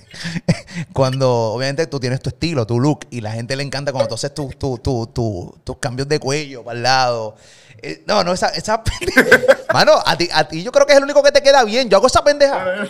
cuando 0.93 1.31
obviamente 1.53 1.87
tú 1.87 1.99
tienes 1.99 2.19
tu 2.21 2.29
estilo, 2.29 2.67
tu 2.67 2.79
look, 2.79 3.07
y 3.09 3.21
la 3.21 3.31
gente 3.31 3.55
le 3.55 3.63
encanta 3.63 3.91
cuando 3.91 4.09
tú 4.09 4.15
haces 4.15 4.33
tu- 4.33 4.49
tu- 4.49 4.77
tu- 4.79 5.07
tu- 5.07 5.57
tus 5.63 5.77
cambios 5.77 6.07
de 6.09 6.19
cuello 6.19 6.63
para 6.63 6.77
el 6.77 6.83
lado. 6.83 7.35
Eh, 7.81 8.03
no, 8.05 8.23
no, 8.23 8.33
esa, 8.33 8.49
esa 8.49 8.81
Mano, 9.73 9.93
a 10.05 10.15
ti, 10.17 10.29
a 10.31 10.47
ti 10.47 10.61
yo 10.63 10.71
creo 10.71 10.85
que 10.85 10.93
es 10.93 10.97
el 10.97 11.03
único 11.03 11.23
que 11.23 11.31
te 11.31 11.41
queda 11.41 11.63
bien. 11.63 11.89
Yo 11.89 11.97
hago 11.97 12.07
esa 12.07 12.23
pendeja 12.23 12.87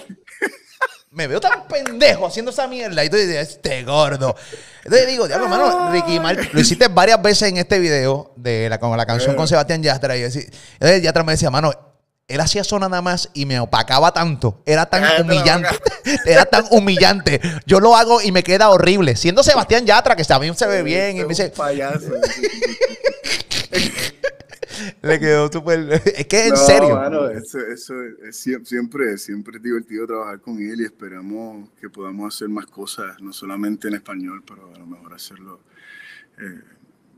me 1.14 1.28
veo 1.28 1.40
tan 1.40 1.68
pendejo 1.68 2.26
haciendo 2.26 2.52
esa 2.52 2.68
mierda. 2.68 3.04
Y 3.04 3.10
tú 3.10 3.16
dices, 3.18 3.50
este 3.50 3.84
gordo. 3.84 4.36
Entonces 4.84 5.08
digo, 5.08 5.28
diablo, 5.28 5.46
hermano, 5.46 5.92
Ricky 5.92 6.20
Martin, 6.20 6.50
lo 6.52 6.60
hiciste 6.60 6.88
varias 6.88 7.22
veces 7.22 7.50
en 7.50 7.58
este 7.58 7.80
video 7.80 8.34
de 8.36 8.68
la, 8.70 8.80
con 8.80 8.96
la 8.98 9.06
canción 9.06 9.36
con 9.36 9.48
Sebastián 9.48 9.82
Yastra. 9.84 10.18
Y 10.18 10.22
yo 10.22 10.26
decía- 10.26 10.46
entonces 10.74 11.02
Yastra 11.04 11.24
me 11.24 11.34
decía, 11.34 11.50
mano, 11.52 11.72
él 12.28 12.40
hacía 12.40 12.62
eso 12.62 12.80
nada 12.80 13.02
más 13.02 13.30
y 13.34 13.46
me 13.46 13.60
opacaba 13.60 14.12
tanto. 14.12 14.62
Era 14.66 14.86
tan 14.88 15.02
Cállate 15.04 15.22
humillante. 15.22 15.70
Era 16.26 16.46
tan 16.46 16.66
humillante. 16.72 17.42
Yo 17.66 17.80
lo 17.80 17.96
hago 17.96 18.22
y 18.22 18.32
me 18.32 18.44
queda 18.44 18.70
horrible. 18.70 19.16
Siendo 19.16 19.44
Sebastián 19.44 19.86
Yatra, 19.86 20.16
que 20.16 20.24
también 20.24 20.56
se 20.56 20.66
ve 20.66 20.82
bien. 20.84 21.18
Y 21.18 21.22
me 21.22 21.28
dice, 21.28 21.46
Un 21.46 21.52
payaso. 21.52 22.00
le 25.04 25.20
quedó 25.20 25.52
súper. 25.52 26.02
Es 26.18 26.28
que 26.28 26.44
en 26.48 26.50
No, 26.52 26.56
serio. 26.58 26.96
mano, 26.96 27.30
eso, 27.30 27.60
eso 27.60 27.94
es 28.28 28.36
sie- 28.46 28.64
siempre, 28.66 29.18
siempre 29.18 29.58
es 29.58 29.64
divertido 29.64 30.08
trabajar 30.08 30.40
con 30.42 30.58
él 30.60 30.82
y 30.82 30.86
esperamos 30.86 31.70
que 31.80 31.90
podamos 31.90 32.34
hacer 32.36 32.50
más 32.50 32.66
cosas, 32.66 33.22
no 33.22 33.32
solamente 33.34 33.88
en 33.88 33.96
español, 33.96 34.44
pero 34.48 34.74
a 34.74 34.80
lo 34.80 34.86
mejor 34.88 35.14
hacerlo 35.14 35.60
eh, 36.40 36.62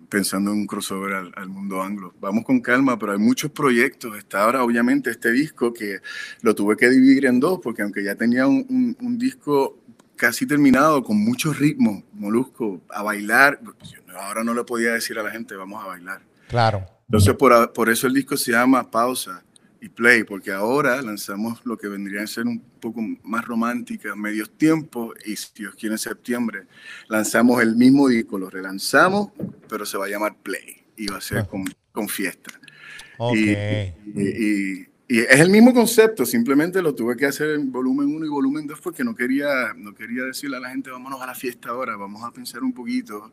pensando 0.10 0.52
en 0.52 0.60
un 0.60 0.68
crossover 0.68 1.14
al, 1.14 1.34
al 1.36 1.50
mundo 1.50 1.82
anglo. 1.82 2.14
Vamos 2.22 2.46
con 2.46 2.60
calma, 2.62 2.98
pero 3.00 3.12
hay 3.14 3.18
muchos 3.20 3.52
proyectos. 3.52 4.18
Está 4.18 4.44
ahora, 4.44 4.64
obviamente, 4.64 5.10
este 5.12 5.32
disco 5.32 5.74
que 5.74 6.00
lo 6.42 6.56
tuve 6.56 6.78
que 6.78 6.90
dividir 6.90 7.26
en 7.26 7.40
dos, 7.40 7.60
porque 7.62 7.82
aunque 7.82 8.04
ya 8.04 8.16
tenía 8.16 8.48
un, 8.48 8.66
un- 8.70 8.98
un 9.00 9.18
disco 9.18 9.78
casi 10.16 10.46
terminado, 10.48 11.04
con 11.04 11.18
muchos 11.18 11.60
ritmos, 11.60 12.04
molusco, 12.14 12.82
a 12.90 13.04
bailar, 13.04 13.60
yo 13.84 14.20
ahora 14.20 14.44
no 14.44 14.54
le 14.54 14.64
podía 14.64 14.94
decir 14.94 15.20
a 15.20 15.24
la 15.24 15.32
gente, 15.32 15.56
vamos 15.56 15.84
a 15.84 15.88
bailar. 15.88 16.22
Claro. 16.48 16.86
Entonces, 17.08 17.34
por, 17.36 17.74
por 17.74 17.90
eso 17.90 18.08
el 18.08 18.14
disco 18.14 18.36
se 18.38 18.52
llama 18.52 18.90
Pausa 18.90 19.44
y 19.82 19.90
Play, 19.90 20.24
porque 20.24 20.52
ahora 20.52 21.02
lanzamos 21.02 21.64
lo 21.66 21.78
que 21.78 21.88
vendría 21.88 22.24
a 22.24 22.28
ser 22.28 22.46
un 22.48 22.60
poco 22.60 23.02
más 23.24 23.46
romántica, 23.46 24.16
medios 24.16 24.50
tiempos, 24.58 25.16
y 25.26 25.36
si 25.36 25.50
Dios 25.56 25.76
quiere 25.76 25.96
en 25.96 26.00
septiembre, 26.00 26.64
lanzamos 27.08 27.62
el 27.62 27.76
mismo 27.76 28.08
disco, 28.08 28.40
lo 28.40 28.50
relanzamos, 28.50 29.30
pero 29.70 29.86
se 29.86 29.98
va 29.98 30.06
a 30.06 30.10
llamar 30.10 30.36
Play 30.42 30.84
y 30.98 31.08
va 31.08 31.18
a 31.18 31.22
ser 31.22 31.46
con, 31.48 31.66
con 31.92 32.10
fiesta. 32.10 32.52
Ok. 33.18 33.36
Y, 33.36 33.52
y- 33.52 33.94
y- 34.16 34.88
y 35.08 35.20
es 35.20 35.40
el 35.40 35.52
mismo 35.52 35.72
concepto, 35.72 36.26
simplemente 36.26 36.82
lo 36.82 36.96
tuve 36.96 37.16
que 37.16 37.28
hacer 37.28 37.52
en 37.52 37.72
volumen 37.72 38.08
1 38.08 38.26
y 38.26 38.30
volumen 38.30 38.66
2 38.66 38.82
porque 38.82 39.04
no 39.04 39.14
quería, 39.14 39.72
no 39.78 39.94
quería 39.94 40.24
decirle 40.24 40.58
a 40.58 40.60
la 40.60 40.72
gente, 40.72 40.90
vámonos 40.90 41.22
a 41.22 41.28
la 41.28 41.36
fiesta 41.36 41.70
ahora, 41.70 41.96
vamos 41.96 42.24
a 42.24 42.32
pensar 42.32 42.64
un 42.64 42.74
poquito 42.74 43.32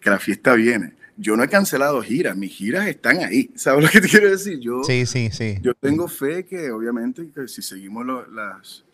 que 0.00 0.08
la 0.08 0.20
fiesta 0.20 0.54
viene. 0.54 0.94
Yo 1.22 1.36
no 1.36 1.42
he 1.44 1.48
cancelado 1.48 2.00
giras, 2.02 2.34
mis 2.34 2.50
giras 2.52 2.88
están 2.88 3.18
ahí. 3.18 3.50
¿Sabes 3.54 3.84
lo 3.84 3.90
que 3.90 4.00
te 4.00 4.08
quiero 4.08 4.30
decir? 4.30 4.58
Yo, 4.58 4.82
Sí, 4.84 5.04
sí, 5.04 5.28
sí. 5.30 5.58
yo 5.60 5.74
tengo 5.74 6.08
fe 6.08 6.46
que 6.46 6.70
obviamente 6.70 7.30
que 7.30 7.46
si 7.46 7.60
seguimos 7.60 8.06
lo- 8.06 8.26
las, 8.30 8.84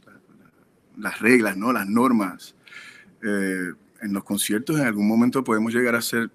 las 0.98 1.20
reglas, 1.20 1.56
¿no? 1.56 1.72
las 1.72 1.86
normas, 1.86 2.56
eh, 3.22 3.72
en 4.02 4.12
los 4.12 4.24
conciertos 4.24 4.78
en 4.80 4.86
algún 4.86 5.06
momento 5.06 5.44
podemos 5.44 5.72
llegar 5.72 5.94
a 5.94 6.02
ser 6.02 6.30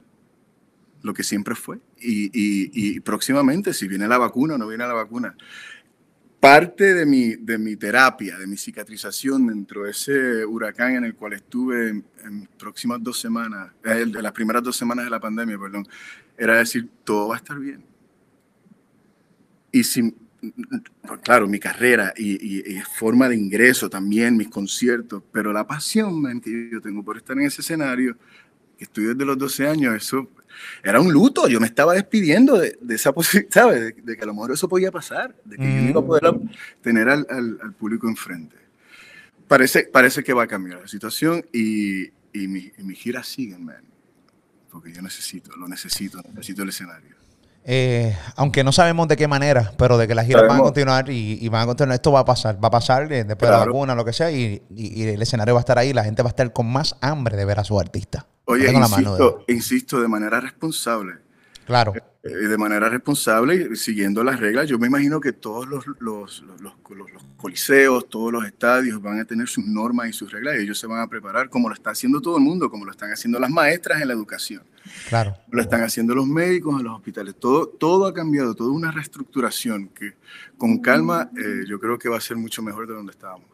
lo 1.04 1.13
que 1.13 1.23
siempre 1.23 1.56
fue. 1.56 1.80
Y, 1.99 2.25
y- 2.27 2.71
y 2.73 2.99
próximamente, 3.01 3.73
si 3.73 3.88
viene 3.88 4.08
la 4.08 4.17
vacuna 4.17 4.56
o 4.56 4.58
no 4.58 4.67
viene 4.67 4.88
la 4.88 4.93
vacuna, 4.93 5.36
parte 6.41 6.95
de 6.95 7.06
mi, 7.06 7.36
de 7.36 7.60
mi 7.60 7.75
terapia, 7.75 8.38
de 8.39 8.47
mi 8.47 8.58
cicatrización 8.58 9.45
dentro 9.45 9.84
de 9.84 9.91
ese 9.91 10.43
huracán 10.43 10.95
en 10.95 11.06
el 11.06 11.13
cual 11.13 11.34
estuve 11.34 11.89
en, 11.89 12.04
eh, 13.84 14.06
las 14.21 14.32
primeras 14.32 14.63
dos 14.63 14.75
semanas 14.75 15.06
de 15.06 15.12
la 15.12 15.19
pandemia, 15.19 15.60
perdón, 15.60 15.88
era 16.36 16.58
decir, 16.58 16.89
todo 17.04 17.27
va 17.27 17.36
a 17.36 17.38
estar 17.38 17.60
bien. 17.60 17.84
Y 19.71 19.84
pues 19.84 21.19
claro, 21.21 21.47
mi 21.47 21.60
carrera 21.60 22.12
y, 22.17 22.80
forma 22.97 23.30
de 23.30 23.36
ingreso 23.36 23.88
también, 23.88 24.36
mis 24.36 24.49
conciertos, 24.49 25.21
pero 25.32 25.54
la 25.54 25.67
pasión 25.67 26.19
man, 26.19 26.41
que 26.41 26.69
yo 26.71 26.82
tengo 26.82 27.04
por 27.04 27.17
estar 27.17 27.38
en 27.38 27.45
ese 27.45 27.62
escenario, 27.62 28.17
que 28.80 28.86
estoy 28.86 29.06
desde 29.06 29.25
los 29.25 29.38
12 29.38 29.67
años, 29.67 29.95
eso 29.95 30.27
era 30.84 31.00
un 31.02 31.12
luto. 31.12 31.48
Yo 31.48 31.60
me 31.60 31.68
estaba 31.68 31.94
despidiendo 31.94 32.58
de, 32.58 32.78
de 32.82 32.96
esa 32.96 33.12
posibilidad, 33.12 33.52
¿sabes? 33.54 33.80
De, 33.82 33.92
de 34.02 34.18
que 34.18 34.24
a 34.24 34.26
lo 34.26 34.34
mejor 34.34 34.52
eso 34.52 34.68
podía 34.70 34.92
pasar, 34.92 35.36
de 35.46 35.58
que 35.58 35.64
yo 35.64 35.82
no 35.82 35.90
iba 35.90 36.02
a 36.02 36.06
poder 36.06 36.24
tener 36.82 37.10
al, 37.10 37.26
al- 37.30 37.60
al 37.62 37.74
público 37.74 38.08
enfrente. 38.08 38.56
Parece, 39.48 39.84
parece 39.84 40.24
que 40.24 40.34
va 40.34 40.44
a 40.44 40.48
cambiar 40.48 40.80
la 40.82 40.88
situación 40.88 41.46
y, 41.52 42.06
y, 42.34 42.48
mi, 42.48 42.72
y 42.78 42.84
mis 42.84 42.98
giras 43.00 43.28
siguen, 43.28 43.66
man. 43.66 43.84
Porque 44.72 44.94
yo 44.94 45.02
necesito, 45.02 45.54
lo 45.58 45.68
necesito, 45.68 46.22
necesito 46.34 46.64
el 46.64 46.70
escenario. 46.70 47.16
Eh, 47.66 48.16
aunque 48.38 48.64
no 48.64 48.72
sabemos 48.72 49.08
de 49.08 49.18
qué 49.18 49.28
manera, 49.28 49.72
pero 49.78 49.98
de 49.98 50.08
que 50.08 50.16
las 50.16 50.26
giras 50.26 50.44
van 50.48 50.58
a 50.62 50.64
continuar 50.64 51.10
y, 51.10 51.38
y 51.42 51.48
van 51.50 51.64
a 51.64 51.66
continuar, 51.68 51.94
esto 51.96 52.12
va 52.12 52.22
a 52.22 52.26
pasar, 52.26 52.64
va 52.64 52.70
a 52.70 52.72
pasar 52.72 53.04
eh, 53.14 53.24
después 53.26 53.50
de 53.50 53.52
la 53.52 53.58
Claro. 53.58 53.74
vacuna, 53.74 53.94
lo 53.94 54.04
que 54.06 54.14
sea, 54.14 54.32
y, 54.32 54.62
y- 54.76 55.02
y 55.02 55.04
el 55.04 55.22
escenario 55.22 55.54
va 55.54 55.60
a 55.60 55.62
estar 55.62 55.78
ahí, 55.78 55.92
la 55.94 56.04
gente 56.04 56.24
va 56.24 56.30
a 56.30 56.32
estar 56.32 56.52
con 56.54 56.66
más 56.72 56.96
hambre 57.02 57.36
de 57.38 57.46
ver 57.46 57.60
a 57.60 57.64
su 57.64 57.80
artista. 57.80 58.26
Oye, 58.45 58.71
insisto, 58.71 59.43
insisto, 59.47 60.01
de 60.01 60.08
manera 60.08 60.39
responsable. 60.39 61.13
Claro. 61.65 61.93
eh, 62.23 62.30
de 62.30 62.58
manera 62.58 62.89
responsable 62.89 63.69
y 63.71 63.75
siguiendo 63.75 64.23
las 64.23 64.39
reglas. 64.39 64.67
Yo 64.67 64.77
me 64.77 64.88
imagino 64.88 65.19
que 65.19 65.32
todos 65.32 65.67
los, 65.67 65.86
los, 65.99 66.41
los, 66.41 66.73
los, 66.89 67.23
coliseos, 67.38 68.10
todos 68.10 68.32
los 68.32 68.45
estadios 68.45 69.01
van 69.01 69.19
a 69.19 69.25
tener 69.25 69.47
sus 69.47 69.65
normas 69.65 70.10
y 70.10 70.13
sus 70.13 70.32
reglas 70.32 70.58
y 70.58 70.63
ellos 70.63 70.77
se 70.77 70.86
van 70.86 70.99
a 70.99 71.08
preparar 71.08 71.49
como 71.49 71.69
lo 71.69 71.75
está 71.75 71.91
haciendo 71.91 72.21
todo 72.21 72.38
el 72.38 72.43
mundo, 72.43 72.69
como 72.69 72.86
lo 72.86 72.91
están 72.91 73.12
haciendo 73.12 73.39
las 73.39 73.49
maestras 73.49 74.01
en 74.01 74.08
la 74.08 74.13
educación. 74.13 74.63
Claro. 75.10 75.36
Lo 75.49 75.62
están 75.62 75.82
haciendo 75.84 76.13
los 76.13 76.27
médicos 76.27 76.80
en 76.80 76.86
los 76.86 76.95
hospitales. 76.95 77.36
Todo, 77.39 77.67
todo 77.67 78.06
ha 78.06 78.13
cambiado, 78.13 78.54
toda 78.54 78.71
una 78.71 78.91
reestructuración 78.91 79.89
que 79.89 80.15
con 80.58 80.80
calma 80.80 81.32
eh, 81.38 81.63
yo 81.67 81.80
creo 81.80 81.97
que 81.97 82.10
va 82.10 82.17
a 82.17 82.21
ser 82.21 82.38
mucho 82.38 82.62
mejor 82.62 82.88
de 82.88 82.93
donde 82.93 83.12
estábamos. 83.12 83.51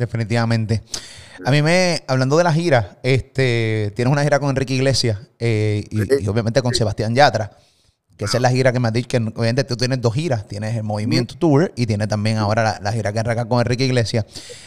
Definitivamente. 0.00 0.82
A 1.44 1.50
mí 1.50 1.60
me, 1.60 2.02
hablando 2.06 2.38
de 2.38 2.44
la 2.44 2.52
gira, 2.54 2.98
este, 3.02 3.92
tienes 3.94 4.10
una 4.10 4.22
gira 4.22 4.40
con 4.40 4.48
Enrique 4.48 4.74
Iglesias 4.74 5.18
eh, 5.38 5.84
y, 5.90 6.24
y, 6.24 6.26
obviamente 6.26 6.62
con 6.62 6.74
Sebastián 6.74 7.14
Yatra 7.14 7.50
que 8.20 8.26
esa 8.26 8.36
es 8.36 8.42
la 8.42 8.50
gira 8.50 8.70
que 8.70 8.78
me 8.78 8.88
has 8.88 8.92
dicho, 8.92 9.08
que 9.08 9.16
obviamente 9.16 9.64
tú 9.64 9.78
tienes 9.78 9.98
dos 9.98 10.12
giras, 10.12 10.46
tienes 10.46 10.76
el 10.76 10.82
Movimiento 10.82 11.38
Tour 11.38 11.72
y 11.74 11.86
tienes 11.86 12.06
también 12.06 12.36
ahora 12.36 12.78
la, 12.82 12.92
gira 12.92 13.14
que 13.14 13.18
arranca 13.18 13.46
con 13.46 13.60
Enrique 13.60 13.86
Iglesias. 13.86 14.26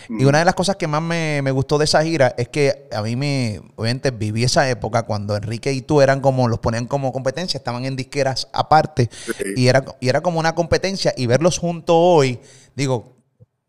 Y 0.09 0.25
una 0.25 0.39
de 0.39 0.45
las 0.45 0.55
cosas 0.55 0.75
que 0.75 0.87
más 0.87 1.03
me, 1.03 1.51
gustó 1.51 1.77
de 1.77 1.85
esa 1.85 2.03
gira 2.03 2.33
es 2.35 2.49
que 2.49 2.89
a 2.91 3.03
mí 3.03 3.15
me, 3.15 3.61
obviamente 3.75 4.09
viví 4.09 4.43
esa 4.43 4.67
época 4.67 5.03
cuando 5.03 5.35
Enrique 5.37 5.71
y 5.71 5.83
tú 5.83 6.01
eran 6.01 6.19
como, 6.19 6.47
los 6.47 6.57
ponían 6.57 6.87
como 6.87 7.13
competencia, 7.13 7.59
estaban 7.59 7.85
en 7.85 7.95
disqueras 7.95 8.47
aparte 8.53 9.11
y, 9.55 9.67
era, 9.67 9.85
y 9.99 10.09
era 10.09 10.21
como 10.21 10.39
una 10.39 10.55
competencia 10.55 11.13
y 11.15 11.27
verlos 11.27 11.59
juntos 11.59 11.95
hoy, 11.95 12.39
digo, 12.75 13.13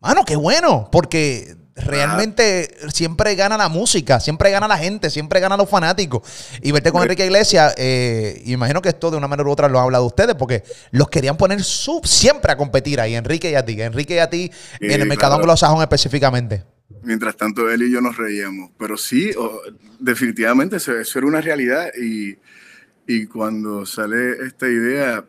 mano, 0.05 0.23
qué 0.25 0.35
bueno, 0.35 0.87
porque 0.91 1.55
realmente 1.75 2.75
siempre 2.93 3.35
gana 3.35 3.57
la 3.57 3.69
música, 3.69 4.19
siempre 4.19 4.49
gana 4.51 4.67
la 4.67 4.77
gente, 4.77 5.09
siempre 5.09 5.39
gana 5.39 5.57
los 5.57 5.69
fanáticos. 5.69 6.21
Y 6.61 6.71
verte 6.71 6.91
con 6.91 7.01
Enrique 7.01 7.25
Iglesias, 7.25 7.73
eh, 7.77 8.41
imagino 8.45 8.81
que 8.81 8.89
esto 8.89 9.11
de 9.11 9.17
una 9.17 9.27
manera 9.27 9.49
u 9.49 9.51
otra 9.51 9.67
lo 9.67 9.79
han 9.79 9.85
hablado 9.85 10.05
ustedes, 10.05 10.35
porque 10.35 10.63
los 10.91 11.09
querían 11.09 11.37
poner 11.37 11.63
sub, 11.63 12.05
siempre 12.05 12.51
a 12.51 12.57
competir 12.57 13.01
ahí, 13.01 13.15
Enrique 13.15 13.49
y 13.49 13.55
a 13.55 13.65
ti, 13.65 13.81
Enrique 13.81 14.15
y 14.15 14.19
a 14.19 14.29
ti 14.29 14.51
en 14.79 15.01
el 15.01 15.07
mercado 15.07 15.35
anglosajón 15.35 15.81
específicamente. 15.81 16.63
Mientras 17.01 17.35
tanto, 17.35 17.69
él 17.69 17.83
y 17.83 17.91
yo 17.91 18.01
nos 18.01 18.17
reíamos. 18.17 18.71
Pero 18.77 18.97
sí, 18.97 19.31
definitivamente 19.99 20.77
eso, 20.77 20.93
era 20.93 21.27
una 21.27 21.41
realidad. 21.41 21.87
Y, 21.99 22.37
y 23.07 23.25
cuando 23.25 23.85
sale 23.85 24.45
esta 24.45 24.67
idea, 24.67 25.25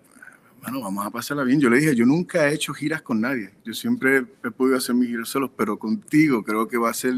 bueno, 0.66 0.81
vamos 0.81 1.07
a 1.07 1.11
pasarla 1.11 1.44
bien. 1.44 1.61
Yo 1.61 1.70
le 1.70 1.79
dije, 1.79 1.94
yo 1.94 2.05
nunca 2.05 2.48
he 2.48 2.55
hecho 2.55 2.74
giras 2.74 3.00
con 3.00 3.20
nadie. 3.20 3.50
Yo 3.64 3.72
siempre 3.72 4.26
he 4.44 4.50
podido 4.50 4.76
hacer 4.76 4.96
mis 4.96 5.09
giras 5.09 5.29
solos, 5.29 5.50
pero 5.57 5.79
contigo 5.79 6.42
creo 6.42 6.66
que 6.66 6.76
va 6.76 6.90
a 6.90 6.94
ser, 6.94 7.14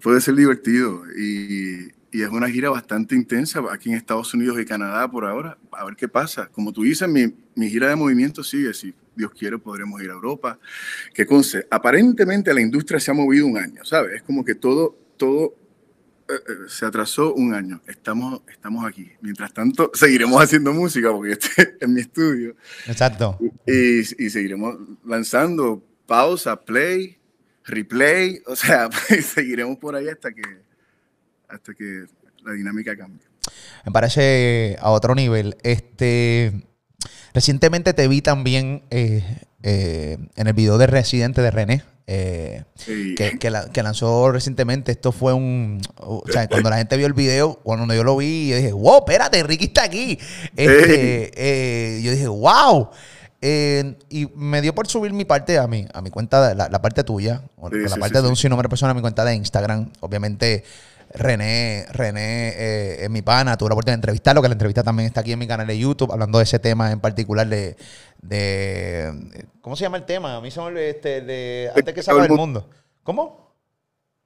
puede 0.00 0.18
ser 0.22 0.34
divertido. 0.36 1.02
Y, 1.14 1.90
es 2.12 2.28
una 2.28 2.48
gira 2.48 2.68
bastante 2.68 3.14
intensa 3.14 3.62
aquí 3.70 3.88
en 3.88 3.96
Estados 3.96 4.34
Unidos 4.34 4.58
y 4.60 4.64
Canadá 4.64 5.10
por 5.10 5.26
ahora. 5.26 5.58
A 5.72 5.84
ver 5.84 5.94
qué 5.96 6.08
pasa. 6.08 6.46
Como 6.46 6.72
tú 6.72 6.82
dices, 6.82 7.08
mi, 7.08 7.34
mi 7.54 7.68
gira 7.68 7.88
de 7.88 7.96
movimiento 7.96 8.42
sigue. 8.42 8.72
Si 8.72 8.94
Dios 9.14 9.32
quiere, 9.32 9.58
podremos 9.58 10.02
ir 10.02 10.10
a 10.10 10.14
Europa. 10.14 10.58
Que 11.12 11.26
conce, 11.26 11.66
aparentemente 11.70 12.52
la 12.54 12.60
industria 12.62 12.98
se 13.00 13.10
ha 13.10 13.14
movido 13.14 13.46
un 13.46 13.58
año, 13.58 13.84
¿sabes? 13.84 14.16
Es 14.16 14.22
como 14.22 14.42
que 14.44 14.54
todo, 14.54 14.96
todo 15.18 15.54
se 16.68 16.86
atrasó 16.86 17.34
un 17.34 17.54
año. 17.54 17.80
Estamos, 17.86 18.42
estamos 18.48 18.84
aquí. 18.84 19.10
Mientras 19.20 19.52
tanto, 19.52 19.90
seguiremos 19.94 20.42
haciendo 20.42 20.72
música 20.72 21.10
porque 21.10 21.32
este 21.32 21.76
en 21.80 21.94
mi 21.94 22.00
estudio. 22.00 22.56
Exacto. 22.86 23.38
Y, 23.66 24.00
y, 24.00 24.30
seguiremos 24.30 24.76
lanzando 25.04 25.82
pausa, 26.06 26.60
play, 26.60 27.18
replay. 27.64 28.40
O 28.46 28.56
sea, 28.56 28.88
seguiremos 29.34 29.78
por 29.78 29.96
ahí 29.96 30.08
hasta 30.08 30.32
que, 30.32 30.42
hasta 31.48 31.74
que 31.74 32.04
la 32.44 32.52
dinámica 32.52 32.96
cambie. 32.96 33.26
Me 33.84 33.92
parece 33.92 34.76
a 34.80 34.90
otro 34.90 35.14
nivel. 35.14 35.56
Este, 35.62 36.66
recientemente 37.34 37.92
te 37.94 38.06
vi 38.08 38.22
también 38.22 38.84
eh, 38.90 39.38
en 39.62 40.46
el 40.46 40.52
video 40.52 40.78
de 40.78 40.86
Residente 40.86 41.42
de 41.42 41.50
René. 41.50 41.91
Eh, 42.14 42.64
que, 43.16 43.38
que, 43.38 43.82
lanzó 43.82 44.30
recientemente. 44.32 44.92
Esto 44.92 45.12
fue 45.12 45.32
un. 45.32 45.80
O 45.96 46.22
sea, 46.30 46.46
cuando 46.46 46.68
la 46.68 46.76
gente 46.76 46.96
vio 46.98 47.06
el 47.06 47.14
video, 47.14 47.54
cuando 47.62 47.94
yo 47.94 48.04
lo 48.04 48.18
vi, 48.18 48.48
yo 48.48 48.56
dije, 48.56 48.72
wow, 48.72 48.98
espérate, 48.98 49.42
Ricky 49.42 49.66
está 49.66 49.84
aquí. 49.84 50.18
Este, 50.54 51.30
eh, 51.34 52.02
yo 52.02 52.10
dije, 52.10 52.28
wow. 52.28 52.90
Eh, 53.40 53.96
y 54.10 54.26
me 54.36 54.60
dio 54.60 54.74
por 54.74 54.86
subir 54.88 55.12
mi 55.14 55.24
parte 55.24 55.58
a 55.58 55.66
mi, 55.66 55.86
a 55.92 56.02
mi 56.02 56.10
cuenta, 56.10 56.54
la, 56.54 56.68
la 56.68 56.82
parte 56.82 57.02
tuya, 57.02 57.42
la 57.60 57.96
parte 57.96 58.20
de 58.20 58.28
un 58.28 58.36
sinnúmero 58.36 58.68
de 58.68 58.70
personas 58.70 58.92
a 58.92 58.94
mi 58.94 59.00
cuenta 59.00 59.24
de 59.24 59.34
Instagram. 59.34 59.90
Obviamente, 60.00 60.64
René, 61.14 61.86
René 61.90 62.48
eh, 62.48 63.04
es 63.04 63.10
mi 63.10 63.22
pana, 63.22 63.56
tuve 63.56 63.68
la 63.70 63.74
oportunidad 63.74 63.94
de 63.94 64.00
entrevistarlo, 64.00 64.42
que 64.42 64.48
la 64.48 64.54
entrevista 64.54 64.82
también 64.82 65.06
está 65.06 65.20
aquí 65.20 65.32
en 65.32 65.38
mi 65.38 65.46
canal 65.46 65.66
de 65.66 65.78
YouTube, 65.78 66.12
hablando 66.12 66.38
de 66.38 66.44
ese 66.44 66.58
tema 66.58 66.90
en 66.90 67.00
particular 67.00 67.46
de, 67.46 67.76
de 68.20 69.46
¿cómo 69.60 69.76
se 69.76 69.82
llama 69.82 69.98
el 69.98 70.04
tema? 70.04 70.36
A 70.36 70.40
mí 70.40 70.50
se 70.50 70.60
me 70.60 70.66
olvidó 70.66 70.84
este, 70.84 71.20
de 71.20 71.70
antes 71.74 71.94
que 71.94 72.02
se 72.02 72.10
acabe 72.10 72.26
el 72.26 72.32
mundo. 72.32 72.68
¿Cómo? 73.02 73.42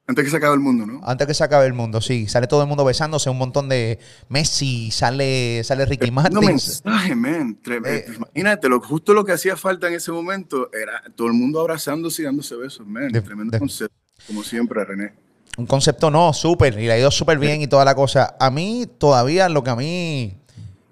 Antes 0.08 0.24
que 0.24 0.30
se 0.30 0.36
acabe 0.36 0.54
el 0.54 0.60
mundo, 0.60 0.86
¿no? 0.86 1.00
Antes 1.02 1.26
que 1.26 1.34
se 1.34 1.42
acabe 1.42 1.66
el 1.66 1.72
mundo, 1.72 2.00
sí. 2.00 2.28
Sale 2.28 2.46
todo 2.46 2.62
el 2.62 2.68
mundo 2.68 2.84
besándose, 2.84 3.28
un 3.28 3.38
montón 3.38 3.68
de 3.68 3.98
Messi, 4.28 4.92
sale, 4.92 5.64
sale 5.64 5.84
Ricky 5.84 6.12
Martin. 6.12 6.34
No 6.34 6.42
mensaje, 6.42 7.16
man. 7.16 7.58
Eh, 7.84 8.06
Imagínate, 8.14 8.68
lo, 8.68 8.80
justo 8.80 9.14
lo 9.14 9.24
que 9.24 9.32
hacía 9.32 9.56
falta 9.56 9.88
en 9.88 9.94
ese 9.94 10.12
momento 10.12 10.70
era 10.72 11.02
todo 11.16 11.26
el 11.26 11.32
mundo 11.32 11.60
abrazándose 11.60 12.22
y 12.22 12.24
dándose 12.24 12.54
besos, 12.54 12.86
man. 12.86 13.10
Tremendo 13.10 13.58
concepto, 13.58 13.96
como 14.28 14.44
siempre, 14.44 14.84
René. 14.84 15.25
Un 15.58 15.66
concepto 15.66 16.10
no, 16.10 16.32
súper, 16.32 16.78
y 16.78 16.86
le 16.86 16.92
ha 16.92 16.98
ido 16.98 17.10
súper 17.10 17.38
bien 17.38 17.62
y 17.62 17.66
toda 17.66 17.84
la 17.84 17.94
cosa. 17.94 18.36
A 18.38 18.50
mí 18.50 18.86
todavía 18.98 19.48
lo 19.48 19.64
que 19.64 19.70
a 19.70 19.76
mí 19.76 20.38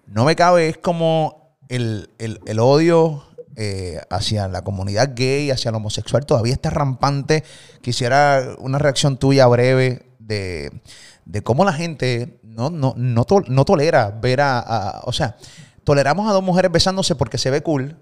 no 0.07 0.25
me 0.25 0.37
cabe 0.37 0.69
es 0.69 0.79
como 0.79 1.57
el, 1.69 2.09
odio 2.59 3.25
eh, 3.57 4.01
hacia 4.11 4.49
la 4.49 4.63
comunidad 4.63 5.13
gay, 5.15 5.51
hacia 5.51 5.69
el 5.69 5.75
homosexual, 5.75 6.25
todavía 6.25 6.55
está 6.55 6.71
rampante. 6.71 7.45
Quisiera 7.83 8.55
una 8.59 8.79
reacción 8.79 9.17
tuya 9.19 9.47
breve 9.47 10.07
de, 10.19 10.73
cómo 11.43 11.65
la 11.65 11.73
gente 11.73 12.39
no, 12.43 12.71
no, 12.71 12.95
no, 12.97 13.65
tolera 13.65 14.11
ver 14.11 14.41
a, 14.41 15.03
O 15.05 15.13
sea, 15.13 15.37
toleramos 15.85 16.29
a 16.29 16.33
dos 16.33 16.43
mujeres 16.43 16.73
besándose 16.73 17.15
porque 17.15 17.39
se 17.39 17.51
ve 17.51 17.63
cool, 17.63 17.97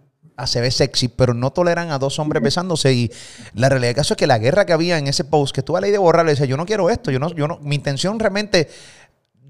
se 0.47 0.61
ve 0.61 0.71
sexy, 0.71 1.09
pero 1.09 1.35
no 1.35 1.53
toleran 1.53 1.91
a 1.91 1.99
dos 1.99 2.19
hombres 2.19 2.43
besándose. 2.43 2.93
Y 2.93 3.11
la 3.55 3.69
realidad 3.69 3.91
del 3.91 3.97
caso 3.97 4.15
es 4.15 4.19
que 4.19 4.27
la 4.27 4.39
guerra 4.39 4.67
que 4.67 4.73
había 4.73 4.99
en 4.99 5.07
ese 5.07 5.25
post, 5.25 5.55
que 5.55 5.63
tú 5.63 5.77
a 5.77 5.81
ley 5.81 5.91
de 5.91 5.99
borrar, 5.99 6.25
le 6.25 6.33
decía, 6.33 6.47
yo 6.47 6.57
no 6.57 6.67
quiero 6.67 6.91
esto, 6.91 7.11
yo 7.11 7.19
no, 7.19 7.35
yo 7.35 7.49
no, 7.49 7.59
mi 7.61 7.77
intención 7.77 8.19
realmente. 8.19 8.69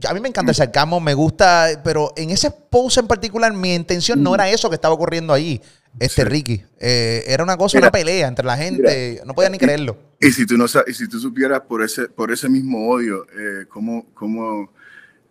A 0.08 0.14
mí 0.14 0.20
me 0.20 0.28
encanta 0.28 0.50
el 0.50 0.56
sarcasmo, 0.56 0.98
me 0.98 1.14
gusta, 1.14 1.80
pero 1.84 2.12
en 2.16 2.30
ese 2.30 2.50
post 2.50 2.98
en 2.98 3.06
particular, 3.06 3.52
mi 3.52 3.72
intención 3.72 4.20
no 4.20 4.34
era 4.34 4.50
eso 4.50 4.68
que 4.68 4.74
estaba 4.74 4.94
ocurriendo 4.94 5.32
ahí, 5.32 5.62
este 6.00 6.24
Ricky. 6.24 6.60
Eh, 6.80 7.22
era 7.28 7.44
una 7.44 7.56
cosa, 7.56 7.78
una 7.78 7.92
pelea 7.92 8.26
entre 8.26 8.44
la 8.44 8.56
gente, 8.56 9.22
no 9.24 9.32
podía 9.32 9.50
ni 9.50 9.58
creerlo. 9.58 9.96
Y 10.18 10.32
si 10.32 10.44
tú 10.44 10.56
no 10.56 10.64
y 10.64 10.94
si 10.94 11.08
tú 11.08 11.20
supieras 11.20 11.60
por 11.68 11.84
ese, 11.84 12.08
por 12.08 12.32
ese 12.32 12.48
mismo 12.48 12.88
odio, 12.88 13.26
eh, 13.26 13.66
cómo, 13.68 14.06
cómo 14.12 14.72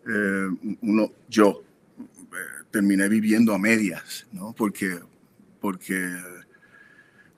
eh, 0.07 0.47
uno, 0.81 1.11
yo, 1.27 1.63
terminé 2.71 3.07
viviendo 3.09 3.53
a 3.53 3.59
medias, 3.59 4.25
¿no? 4.31 4.53
Porque 4.53 4.99
porque 5.61 6.17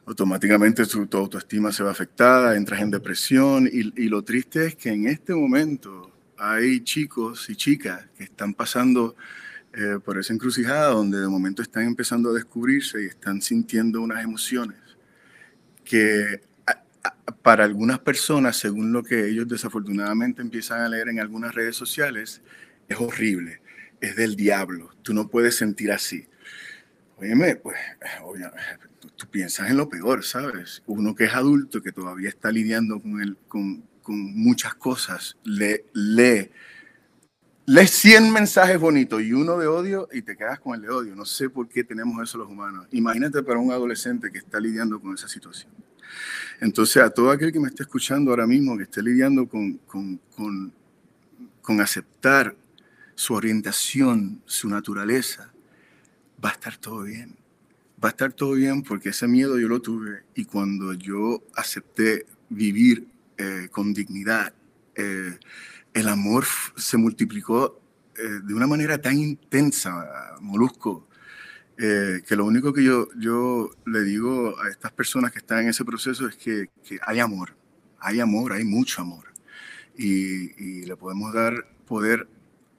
automáticamente 0.06 0.86
tu, 0.86 1.08
autoestima 1.18 1.72
se 1.72 1.84
va 1.84 1.92
afectada, 1.92 2.58
entras 2.58 2.82
en 2.82 2.90
depresión 2.90 3.70
y, 3.72 3.84
lo 4.08 4.24
triste 4.24 4.66
es 4.66 4.76
que 4.76 4.90
en 4.90 5.08
este 5.08 5.36
momento 5.36 6.12
hay 6.38 6.82
chicos 6.82 7.50
y 7.50 7.56
chicas 7.56 8.08
que 8.18 8.24
están 8.24 8.54
pasando 8.54 9.16
eh, 9.74 10.00
por 10.04 10.18
esa 10.18 10.34
encrucijada 10.34 10.88
donde 10.88 11.20
de 11.20 11.28
momento 11.28 11.62
están 11.62 11.84
empezando 11.84 12.32
a 12.32 12.34
descubrirse 12.34 13.04
y 13.04 13.06
están 13.06 13.42
sintiendo 13.42 14.02
unas 14.02 14.24
emociones 14.24 14.78
que 15.84 16.42
para 17.42 17.66
algunas 17.66 18.00
personas, 18.00 18.58
según 18.58 18.94
lo 18.94 19.04
que 19.04 19.28
ellos 19.28 19.48
desafortunadamente 19.48 20.42
empiezan 20.42 20.82
a 20.82 20.90
leer 20.90 21.10
en 21.10 21.20
algunas 21.20 21.54
redes 21.54 21.76
sociales, 21.76 22.42
es 22.88 22.98
horrible, 22.98 23.62
es 24.00 24.16
del 24.16 24.36
diablo, 24.36 24.94
tú 25.02 25.14
no 25.14 25.28
puedes 25.28 25.56
sentir 25.56 25.92
así. 25.92 26.28
Óyeme, 27.18 27.56
pues, 27.56 27.78
tú, 29.16 29.28
piensas 29.28 29.70
en 29.70 29.78
lo 29.78 29.88
peor, 29.88 30.24
¿sabes? 30.24 30.84
Uno 30.88 31.16
que 31.16 31.26
es 31.26 31.34
adulto, 31.34 31.82
que 31.82 31.92
todavía 31.92 32.30
está 32.30 32.52
lidiando 32.52 33.00
con, 33.02 33.22
el, 33.22 33.38
con, 33.48 33.84
con 34.02 34.16
muchas 34.36 34.76
cosas, 34.76 35.38
lee, 35.44 35.82
lee, 35.94 36.50
lee 37.66 37.88
100 37.88 38.32
mensajes 38.32 38.80
bonitos 38.80 39.22
y 39.22 39.32
uno 39.32 39.58
de 39.58 39.68
odio 39.68 40.10
y 40.12 40.22
te 40.22 40.36
quedas 40.36 40.60
con 40.60 40.76
el 40.76 40.82
de 40.82 40.90
odio. 40.90 41.16
No 41.16 41.26
sé 41.26 41.50
por 41.50 41.70
qué 41.70 41.84
tenemos 41.84 42.22
eso 42.22 42.38
los 42.38 42.50
humanos. 42.50 42.88
Imagínate 42.92 43.42
para 43.44 43.60
un 43.60 43.72
adolescente 43.72 44.32
que 44.32 44.40
está 44.40 44.60
lidiando 44.60 45.00
con 45.00 45.14
esa 45.14 45.28
situación. 45.28 45.72
Entonces, 46.60 47.02
a 47.02 47.10
todo 47.10 47.32
aquel 47.32 47.52
que 47.52 47.60
me 47.60 47.68
esté 47.68 47.84
escuchando 47.84 48.32
ahora 48.32 48.48
mismo, 48.48 48.78
que 48.78 48.84
esté 48.84 49.02
lidiando 49.02 49.48
con, 49.48 49.74
con, 49.88 50.18
con, 50.36 50.74
con 51.62 51.82
aceptar 51.82 52.56
su 53.16 53.34
orientación, 53.34 54.42
su 54.46 54.70
naturaleza, 54.70 55.53
va 56.44 56.50
a 56.50 56.54
estar 56.54 56.78
todo 56.78 57.04
bien. 57.04 57.38
Va 58.04 58.10
a 58.10 58.12
estar 58.12 58.34
todo 58.34 58.54
bien 58.54 58.84
porque 58.84 59.10
ese 59.10 59.28
miedo 59.28 59.58
yo 59.58 59.68
lo 59.70 59.82
tuve 59.82 60.24
y 60.36 60.46
cuando 60.46 60.94
yo 60.94 61.42
acepté 61.56 62.26
vivir 62.50 63.08
eh, 63.38 63.70
con 63.72 63.94
dignidad, 63.94 64.54
eh, 64.96 65.38
el 65.94 66.08
amor 66.08 66.46
se 66.76 66.98
multiplicó 66.98 67.80
eh, 68.18 68.40
de 68.44 68.54
una 68.54 68.68
manera 68.68 69.00
tan 69.00 69.18
intensa, 69.18 70.36
Molusco, 70.42 71.08
que 71.76 72.36
lo 72.36 72.46
único 72.46 72.72
que 72.72 72.84
yo, 72.84 73.10
yo 73.18 73.72
le 73.86 74.04
digo 74.04 74.58
a 74.62 74.70
estas 74.70 74.92
personas 74.92 75.32
que 75.32 75.40
están 75.40 75.64
en 75.64 75.70
ese 75.70 75.84
proceso 75.84 76.28
es 76.28 76.36
que, 76.36 76.70
que 76.88 77.00
hay 77.06 77.20
amor, 77.20 77.58
hay 78.00 78.20
amor, 78.20 78.54
hay 78.54 78.64
mucho 78.64 79.02
amor. 79.02 79.34
Y, 79.98 80.54
y, 80.64 80.86
le 80.86 80.96
podemos 80.96 81.34
dar 81.34 81.68
poder 81.86 82.28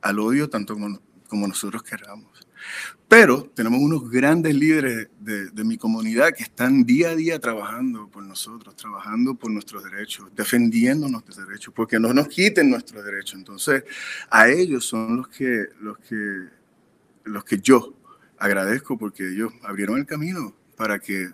al 0.01 0.19
odio 0.21 0.49
tanto 0.49 0.75
como, 0.75 1.01
como 1.29 1.47
nosotros 1.47 1.83
queramos. 1.83 2.34
Pero 3.09 3.45
tenemos 3.55 3.81
unos 3.81 4.11
grandes 4.11 4.55
líderes 4.55 5.09
de, 5.21 5.51
de, 5.51 5.65
mi 5.65 5.77
comunidad 5.77 6.33
que 6.33 6.43
están 6.43 6.85
día 6.85 7.11
a 7.11 7.15
día 7.15 7.39
trabajando 7.39 8.09
por 8.09 8.23
nosotros, 8.23 8.75
trabajando 8.75 9.35
por 9.35 9.51
nuestros 9.51 9.85
derechos, 9.85 10.29
defendiendo 10.35 11.09
nuestros 11.09 11.37
derechos, 11.47 11.73
porque 11.75 12.01
no 12.01 12.13
nos 12.13 12.29
quiten 12.29 12.71
nuestros 12.71 13.05
derechos. 13.05 13.35
Entonces, 13.35 13.85
a 14.31 14.49
ellos 14.49 14.85
son 14.85 15.19
los 15.19 15.29
que, 15.29 15.67
los 15.81 15.99
que, 15.99 16.49
los 17.25 17.45
que 17.45 17.59
yo 17.59 17.95
agradezco 18.39 18.99
porque 18.99 19.29
ellos 19.29 19.53
abrieron 19.63 19.99
el 19.99 20.07
camino 20.07 20.55
para 20.77 20.99
que 20.99 21.31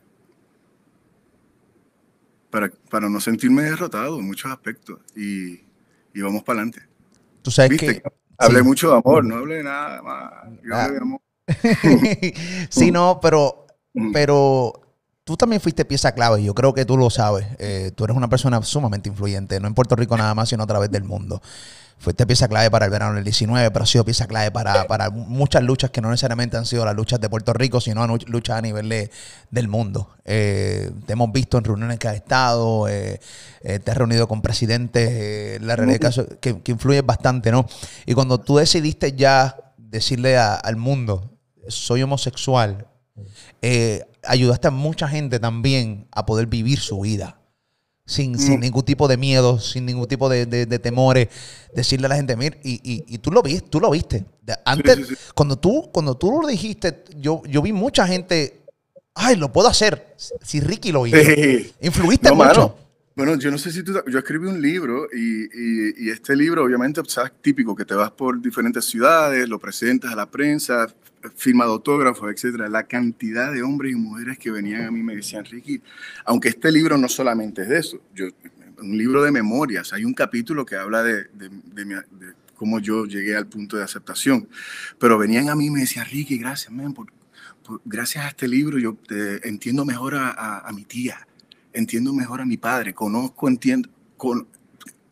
para, 2.51 2.71
para 2.91 3.09
no 3.09 3.21
sentirme 3.21 3.63
derrotado 3.63 4.19
en 4.19 4.27
muchos 4.27 4.51
aspectos 4.51 4.99
y, 5.17 5.61
y 6.13 6.21
vamos 6.21 6.43
para 6.43 6.61
adelante. 6.61 6.83
Tú 7.43 7.51
sabes 7.51 7.71
¿Viste? 7.71 8.03
que 8.03 8.03
hablé 8.41 8.59
sí. 8.59 8.65
mucho 8.65 8.91
de 8.91 8.97
amor, 8.99 9.25
no 9.25 9.37
hablé 9.37 9.63
nada 9.63 10.03
más. 10.03 10.33
Yo 10.63 10.77
hablé 10.77 10.95
de 10.95 11.03
amor. 11.03 11.21
sí, 12.71 12.91
no, 12.91 13.19
pero, 13.21 13.67
pero 14.13 14.90
tú 15.31 15.37
también 15.37 15.61
fuiste 15.61 15.85
pieza 15.85 16.11
clave. 16.11 16.43
Yo 16.43 16.57
creo 16.57 16.75
que 16.75 16.85
tú 16.85 16.97
lo 16.97 17.09
sabes. 17.09 17.47
Eh, 17.61 17.93
tú 17.95 18.03
eres 18.03 18.17
una 18.17 18.29
persona 18.29 18.61
sumamente 18.65 19.09
influyente, 19.09 19.61
no 19.61 19.69
en 19.69 19.75
Puerto 19.75 19.95
Rico 19.95 20.17
nada 20.17 20.35
más, 20.35 20.49
sino 20.49 20.65
a 20.65 20.67
través 20.67 20.91
del 20.91 21.05
mundo. 21.05 21.41
Fuiste 21.99 22.27
pieza 22.27 22.49
clave 22.49 22.69
para 22.69 22.87
el 22.87 22.91
verano 22.91 23.15
del 23.15 23.23
19, 23.23 23.71
pero 23.71 23.85
ha 23.85 23.87
sido 23.87 24.05
pieza 24.05 24.27
clave 24.27 24.51
para, 24.51 24.89
para 24.89 25.09
muchas 25.11 25.63
luchas 25.63 25.91
que 25.91 26.01
no 26.01 26.11
necesariamente 26.11 26.57
han 26.57 26.67
sido 26.67 26.85
las 26.85 26.97
luchas 26.97 27.21
de 27.21 27.29
Puerto 27.29 27.53
Rico, 27.53 27.81
sino 27.81 28.05
luchas 28.27 28.59
a 28.59 28.61
nivel 28.61 28.89
de, 28.89 29.09
del 29.53 29.69
mundo. 29.69 30.09
Eh, 30.25 30.91
te 31.07 31.13
hemos 31.13 31.31
visto 31.31 31.59
en 31.59 31.63
reuniones 31.63 32.01
que 32.01 32.09
has 32.09 32.17
estado, 32.17 32.89
eh, 32.89 33.21
eh, 33.61 33.79
te 33.79 33.91
has 33.93 33.97
reunido 33.97 34.27
con 34.27 34.43
presidentes, 34.43 35.63
la 35.63 35.77
realidad 35.77 36.11
-huh. 36.11 36.39
que, 36.41 36.61
que 36.61 36.73
influye 36.73 37.03
bastante, 37.03 37.53
¿no? 37.53 37.67
Y 38.05 38.15
cuando 38.15 38.41
tú 38.41 38.57
decidiste 38.57 39.13
ya 39.13 39.75
decirle 39.77 40.39
al 40.39 40.75
mundo, 40.75 41.31
soy 41.69 42.03
homosexual, 42.03 42.89
ayudaste 44.25 44.69
a 44.69 44.71
mucha 44.71 45.09
gente 45.09 45.39
también 45.39 46.07
a 46.13 46.27
poder 46.27 46.47
vivir 46.47 46.79
su 46.79 47.01
vida 47.01 47.41
sin, 48.11 48.33
mm. 48.33 48.39
sin, 48.39 48.61
ningún 48.61 48.85
tipo 48.85 49.07
de 49.07 49.17
miedo, 49.17 49.61
sin 49.61 49.87
ningún 49.87 50.09
tipo 50.09 50.29
de, 50.29 50.45
de, 50.45 50.67
de 50.67 50.79
temores, 50.79 51.29
decirle 51.75 52.07
a 52.07 52.09
la 52.11 52.17
gente, 52.17 52.37
mira, 52.37 52.57
y, 52.63 52.75
y, 52.83 53.05
y, 53.07 53.19
tú 53.19 53.31
lo 53.31 53.41
viste, 53.43 53.69
tú 53.71 53.81
lo 53.81 53.91
viste. 53.91 54.27
Antes, 54.65 54.97
sí, 54.97 55.05
sí, 55.05 55.15
sí. 55.15 55.23
cuando 55.35 55.57
tú, 55.57 55.91
cuando 55.93 56.17
tú 56.17 56.41
lo 56.43 56.49
dijiste, 56.49 57.05
yo, 57.17 57.43
yo 57.47 57.63
vi 57.63 57.73
mucha 57.73 58.07
gente, 58.07 58.63
ay, 59.15 59.37
lo 59.37 59.53
puedo 59.53 59.69
hacer. 59.69 60.17
Si 60.17 60.61
Ricky 60.61 60.91
lo 60.91 61.07
hizo. 61.07 61.17
Influiste 61.81 62.31
no, 62.31 62.35
mucho. 62.35 62.49
Mano. 62.49 62.75
Bueno, 63.15 63.37
yo 63.37 63.51
no 63.51 63.59
sé 63.59 63.71
si 63.71 63.83
tú, 63.83 63.93
yo 64.11 64.19
escribí 64.19 64.49
un 64.49 64.63
libro 64.63 65.07
y, 65.13 65.45
y, 65.45 66.07
y, 66.07 66.11
este 66.11 66.35
libro 66.35 66.65
obviamente 66.65 67.03
sabes 67.07 67.33
típico 67.43 67.77
que 67.77 67.85
te 67.85 67.95
vas 67.95 68.11
por 68.13 68.41
diferentes 68.41 68.85
ciudades, 68.87 69.49
lo 69.49 69.59
presentas 69.59 70.13
a 70.13 70.17
la 70.17 70.27
prensa, 70.27 70.89
firma 71.37 71.65
de 71.65 71.73
autógrafos, 71.73 72.31
etcétera. 72.31 72.69
La 72.69 72.85
cantidad 72.85 73.53
de 73.53 73.63
hombres 73.63 73.93
y 73.93 73.97
mujeres 73.97 74.39
que 74.39 74.51
venían 74.51 74.85
a 74.85 74.91
mí 74.91 75.03
me 75.03 75.17
decían, 75.17 75.45
Ricky, 75.45 75.83
aunque 76.25 76.49
este 76.49 76.71
libro 76.73 76.97
no 76.97 77.09
solamente 77.09 77.63
es 77.63 77.69
de 77.69 77.79
eso, 77.79 78.01
yo, 78.15 78.27
un 78.79 78.97
libro 78.97 79.23
de 79.23 79.31
memorias, 79.31 79.93
hay 79.93 80.05
un 80.05 80.15
capítulo 80.15 80.65
que 80.65 80.77
habla 80.77 81.03
de, 81.03 81.29
cómo 82.55 82.79
yo 82.79 83.07
llegué 83.07 83.37
al 83.37 83.47
punto 83.47 83.77
de 83.77 83.85
aceptación, 83.85 84.49
pero 84.99 85.19
venían 85.19 85.49
a 85.49 85.55
mí 85.55 85.67
y 85.67 85.71
me 85.71 85.81
decían, 85.81 86.07
Ricky, 86.07 86.39
gracias, 86.39 86.73
man, 86.73 86.95
gracias 87.85 88.25
a 88.25 88.29
este 88.29 88.49
libro 88.49 88.79
yo 88.79 88.97
entiendo 89.45 89.85
mejor 89.85 90.15
a, 90.17 90.69
mi 90.75 90.85
tía 90.85 91.27
entiendo 91.73 92.13
mejor 92.13 92.41
a 92.41 92.45
mi 92.45 92.57
padre, 92.57 92.95
conozco, 92.95 93.47
entiendo, 93.49 93.89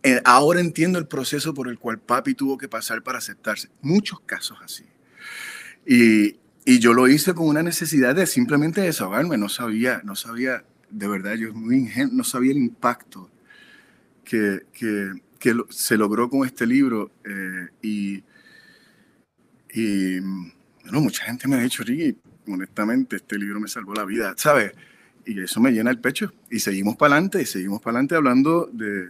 eh, 0.03 0.21
ahora 0.25 0.61
entiendo 0.61 0.99
el 0.99 1.07
proceso 1.07 1.55
por 1.55 1.69
el 1.69 1.79
cual 1.79 1.99
papi 1.99 2.35
tuvo 2.35 2.59
que 2.59 2.69
pasar 2.69 3.03
para 3.03 3.19
aceptarse. 3.19 3.69
Muchos 3.81 4.21
casos 4.21 4.59
así. 4.63 4.85
Y, 5.89 6.37
y 6.67 6.79
yo 6.81 6.93
lo 6.93 7.09
hice 7.09 7.33
con 7.33 7.47
una 7.49 7.63
necesidad 7.63 8.15
de 8.15 8.27
simplemente 8.27 8.83
desahogarme. 8.83 9.39
No 9.39 9.49
sabía, 9.49 10.03
no 10.05 10.15
sabía, 10.15 10.65
de 10.91 11.09
verdad, 11.09 11.35
yo 11.35 11.55
muy 11.55 11.77
ingenuo, 11.77 12.13
no 12.15 12.25
sabía 12.25 12.53
el 12.53 12.59
impacto 12.59 13.31
que, 14.23 14.67
que, 14.73 15.13
que 15.39 15.55
lo, 15.55 15.67
se 15.71 15.97
logró 15.97 16.29
con 16.29 16.47
este 16.47 16.67
libro. 16.67 17.11
Eh, 17.25 17.69
y, 17.81 18.23
y, 19.73 20.21
bueno, 20.21 21.01
mucha 21.01 21.25
gente 21.25 21.49
me 21.49 21.57
ha 21.57 21.61
dicho, 21.61 21.83
Ricky, 21.83 22.19
honestamente, 22.47 23.17
este 23.17 23.39
libro 23.39 23.59
me 23.59 23.69
salvó 23.69 23.95
la 23.95 24.05
vida, 24.05 24.35
¿sabes? 24.37 24.73
y 25.29 25.43
eso 25.43 25.61
me 25.61 25.71
llena 25.71 25.91
el 25.91 25.99
pecho. 25.99 26.33
Y 26.51 26.61
seguimos 26.61 26.97
para 26.97 27.15
adelante, 27.15 27.43
y 27.43 27.47
seguimos 27.47 27.81
para 27.81 27.99
adelante 27.99 28.17
hablando 28.17 28.69
de, 28.73 29.09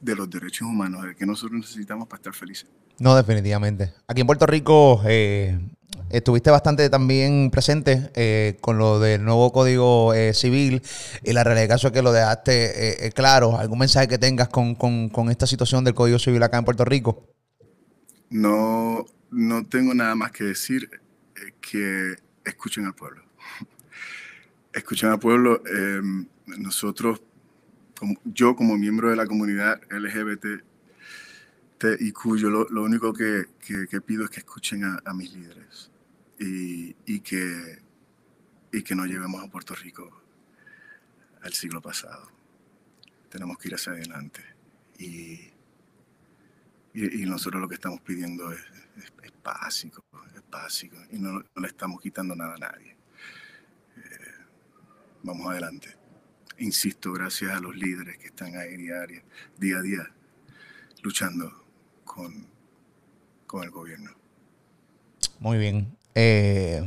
de, 0.00 0.16
los 0.16 0.30
derechos 0.30 0.68
humanos, 0.68 1.04
de 1.04 1.16
que 1.16 1.26
nosotros 1.26 1.60
necesitamos 1.60 2.06
para 2.06 2.18
estar 2.18 2.34
felices. 2.34 2.68
No, 2.98 3.16
definitivamente. 3.16 3.92
Aquí 4.06 4.20
en 4.20 4.26
Puerto 4.26 4.46
Rico 4.46 5.02
eh, 5.06 5.58
estuviste 6.10 6.50
bastante 6.50 6.88
también 6.90 7.50
presente 7.50 8.10
eh, 8.14 8.56
con 8.60 8.78
lo 8.78 9.00
del 9.00 9.24
nuevo 9.24 9.52
Código 9.52 10.14
eh, 10.14 10.34
Civil 10.34 10.82
y 11.22 11.32
la 11.32 11.44
realidad 11.44 11.68
caso 11.68 11.88
es 11.88 11.92
que 11.92 12.02
lo 12.02 12.12
dejaste 12.12 13.10
claro. 13.14 13.58
¿Algún 13.58 13.78
mensaje 13.78 14.08
que 14.08 14.18
tengas 14.18 14.48
con, 14.48 14.74
con, 14.74 15.08
con 15.08 15.30
esta 15.30 15.46
situación 15.46 15.84
del 15.84 15.94
Código 15.94 16.18
Civil 16.18 16.42
acá 16.42 16.58
en 16.58 16.64
Puerto 16.64 16.84
Rico? 16.84 17.28
No, 18.30 19.06
no 19.30 19.66
tengo 19.66 19.94
nada 19.94 20.14
más 20.14 20.32
que 20.32 20.44
decir 20.44 20.88
que 21.60 22.16
escuchen 22.44 22.86
al 22.86 22.94
pueblo 22.94 23.22
escuchen 24.76 25.10
al 25.10 25.18
pueblo, 25.18 25.62
eh, 25.66 26.00
nosotros, 26.58 27.22
como, 27.98 28.14
yo 28.24 28.54
como 28.54 28.76
miembro 28.76 29.10
de 29.10 29.16
la 29.16 29.26
comunidad 29.26 29.80
LGBT, 29.90 30.62
y 31.98 32.12
cuyo 32.12 32.48
lo, 32.50 32.68
lo 32.68 32.82
único 32.82 33.12
que, 33.12 33.46
que, 33.60 34.00
pido 34.00 34.24
es 34.24 34.30
que 34.30 34.40
escuchen 34.40 34.84
a, 34.84 35.14
mis 35.14 35.32
líderes 35.34 35.90
y, 36.38 36.96
y, 37.04 37.20
que, 37.20 37.82
y 38.72 38.82
que 38.82 38.94
no 38.94 39.04
llevemos 39.04 39.44
a 39.44 39.50
Puerto 39.50 39.74
Rico 39.74 40.22
al 41.42 41.52
siglo 41.52 41.82
pasado. 41.82 42.30
Tenemos 43.28 43.58
que 43.58 43.68
ir 43.68 43.74
hacia 43.74 43.92
adelante. 43.92 44.42
Y, 44.98 45.50
y, 46.94 47.26
nosotros 47.26 47.60
lo 47.60 47.68
que 47.68 47.74
estamos 47.74 48.00
pidiendo 48.00 48.50
es, 48.52 48.62
básico, 49.44 50.02
es 50.34 50.42
básico. 50.50 50.96
Y 51.12 51.18
no, 51.18 51.42
le 51.56 51.68
estamos 51.68 52.00
quitando 52.00 52.34
nada 52.34 52.54
a 52.54 52.58
nadie 52.58 52.96
vamos 55.26 55.50
adelante. 55.50 55.94
Insisto, 56.58 57.12
gracias 57.12 57.52
a 57.52 57.60
los 57.60 57.76
líderes 57.76 58.16
que 58.16 58.26
están 58.26 58.56
ahí 58.56 58.76
diaria, 58.76 59.22
día 59.58 59.78
a 59.78 59.82
día 59.82 60.10
luchando 61.02 61.65
con, 62.16 62.46
con 63.46 63.62
el 63.62 63.70
gobierno. 63.70 64.10
Muy 65.38 65.58
bien. 65.58 65.96
Eh, 66.14 66.82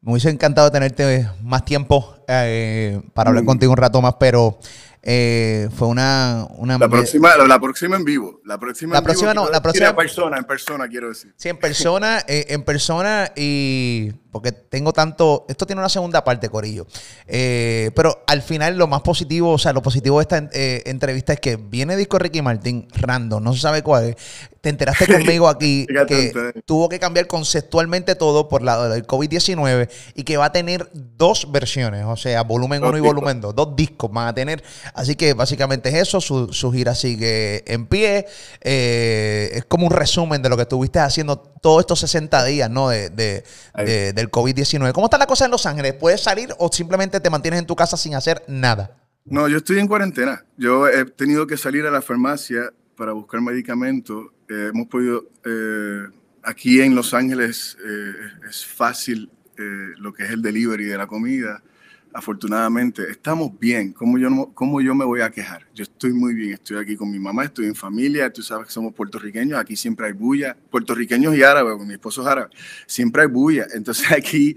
me 0.00 0.12
hubiese 0.12 0.30
encantado 0.30 0.70
tenerte 0.70 1.28
más 1.42 1.64
tiempo 1.64 2.16
eh, 2.28 3.02
para 3.14 3.30
hablar 3.30 3.42
mm. 3.42 3.46
contigo 3.46 3.72
un 3.72 3.78
rato 3.78 4.00
más, 4.00 4.14
pero 4.20 4.58
eh, 5.02 5.68
fue 5.76 5.88
una, 5.88 6.46
una 6.56 6.78
la 6.78 6.88
próxima 6.88 7.36
la, 7.36 7.46
la, 7.46 7.60
próxima 7.60 7.96
en 7.96 8.04
vivo 8.04 8.40
la 8.44 8.58
próxima 8.58 8.94
la 8.94 9.02
próxima 9.02 9.32
vivo, 9.32 9.44
no 9.44 9.50
la 9.50 9.62
próxima 9.62 9.88
en 9.88 9.96
persona 9.96 10.38
en 10.38 10.44
persona 10.44 10.88
quiero 10.88 11.10
decir 11.10 11.34
sí 11.36 11.50
en 11.50 11.58
persona 11.58 12.20
eh, 12.26 12.46
en 12.48 12.62
persona 12.62 13.30
y 13.36 14.12
porque 14.34 14.50
tengo 14.50 14.92
tanto 14.92 15.46
esto 15.48 15.64
tiene 15.64 15.80
una 15.80 15.88
segunda 15.88 16.24
parte 16.24 16.48
corillo. 16.48 16.88
Eh, 17.28 17.92
pero 17.94 18.24
al 18.26 18.42
final 18.42 18.76
lo 18.76 18.88
más 18.88 19.00
positivo 19.02 19.52
o 19.52 19.58
sea 19.58 19.72
lo 19.72 19.80
positivo 19.80 20.18
de 20.18 20.22
esta 20.22 20.50
eh, 20.52 20.82
entrevista 20.86 21.34
es 21.34 21.38
que 21.38 21.54
viene 21.54 21.96
disco 21.96 22.18
Ricky 22.18 22.42
Martin 22.42 22.88
random 22.92 23.40
no 23.44 23.52
se 23.54 23.60
sabe 23.60 23.82
cuál 23.82 24.06
es. 24.06 24.16
Te 24.60 24.70
enteraste 24.70 25.06
conmigo 25.12 25.46
aquí 25.46 25.86
que 26.08 26.32
tuvo 26.64 26.88
que 26.88 26.98
cambiar 26.98 27.28
conceptualmente 27.28 28.16
todo 28.16 28.48
por 28.48 28.62
la 28.62 28.88
del 28.88 29.06
COVID-19 29.06 29.88
y 30.16 30.24
que 30.24 30.36
va 30.36 30.46
a 30.46 30.52
tener 30.52 30.90
dos 30.92 31.52
versiones 31.52 32.04
o 32.06 32.16
sea 32.16 32.42
volumen 32.42 32.82
1 32.82 32.98
y 32.98 33.00
volumen 33.00 33.40
2 33.40 33.54
dos 33.54 33.76
discos 33.76 34.10
van 34.10 34.26
a 34.26 34.34
tener. 34.34 34.64
Así 34.94 35.14
que 35.14 35.32
básicamente 35.34 35.90
es 35.90 35.94
eso, 36.08 36.20
su, 36.20 36.52
su 36.52 36.72
gira 36.72 36.96
sigue 36.96 37.62
en 37.72 37.86
pie. 37.86 38.26
Eh, 38.62 39.50
es 39.52 39.64
como 39.66 39.86
un 39.86 39.92
resumen 39.92 40.42
de 40.42 40.48
lo 40.48 40.56
que 40.56 40.62
estuviste 40.62 40.98
haciendo 40.98 41.54
todos 41.64 41.80
estos 41.80 42.00
60 42.00 42.44
días 42.44 42.68
¿no? 42.68 42.90
de, 42.90 43.08
de, 43.08 43.44
de, 44.12 44.23
del 44.24 44.30
COVID-19. 44.30 44.92
¿Cómo 44.92 45.06
está 45.06 45.18
la 45.18 45.26
cosa 45.26 45.44
en 45.44 45.50
Los 45.50 45.66
Ángeles? 45.66 45.94
¿Puedes 45.94 46.22
salir 46.22 46.50
o 46.58 46.70
simplemente 46.72 47.20
te 47.20 47.30
mantienes 47.30 47.60
en 47.60 47.66
tu 47.66 47.76
casa 47.76 47.96
sin 47.96 48.14
hacer 48.14 48.42
nada? 48.48 48.96
No, 49.24 49.48
yo 49.48 49.58
estoy 49.58 49.78
en 49.78 49.88
cuarentena. 49.88 50.44
Yo 50.56 50.88
he 50.88 51.04
tenido 51.04 51.46
que 51.46 51.56
salir 51.56 51.86
a 51.86 51.90
la 51.90 52.02
farmacia 52.02 52.72
para 52.96 53.12
buscar 53.12 53.40
medicamentos. 53.40 54.26
Eh, 54.48 54.70
hemos 54.72 54.88
podido, 54.88 55.24
eh, 55.44 56.04
aquí 56.42 56.80
en 56.80 56.94
Los 56.94 57.14
Ángeles 57.14 57.76
eh, 57.84 58.12
es 58.48 58.64
fácil 58.64 59.30
eh, 59.56 59.94
lo 59.98 60.12
que 60.12 60.24
es 60.24 60.30
el 60.30 60.42
delivery 60.42 60.84
de 60.84 60.98
la 60.98 61.06
comida 61.06 61.62
afortunadamente. 62.14 63.10
Estamos 63.10 63.58
bien. 63.58 63.92
¿Cómo 63.92 64.16
yo, 64.18 64.30
no, 64.30 64.54
¿Cómo 64.54 64.80
yo 64.80 64.94
me 64.94 65.04
voy 65.04 65.20
a 65.20 65.30
quejar? 65.30 65.66
Yo 65.74 65.82
estoy 65.82 66.12
muy 66.12 66.32
bien. 66.32 66.54
Estoy 66.54 66.78
aquí 66.78 66.96
con 66.96 67.10
mi 67.10 67.18
mamá, 67.18 67.44
estoy 67.44 67.66
en 67.66 67.74
familia. 67.74 68.32
Tú 68.32 68.42
sabes 68.42 68.68
que 68.68 68.72
somos 68.72 68.94
puertorriqueños. 68.94 69.58
Aquí 69.58 69.76
siempre 69.76 70.06
hay 70.06 70.12
bulla. 70.12 70.56
Puertorriqueños 70.70 71.36
y 71.36 71.42
árabes, 71.42 71.76
mi 71.84 71.94
esposo 71.94 72.22
es 72.22 72.28
árabe. 72.28 72.50
Siempre 72.86 73.22
hay 73.22 73.28
bulla. 73.28 73.66
Entonces 73.74 74.10
aquí 74.16 74.56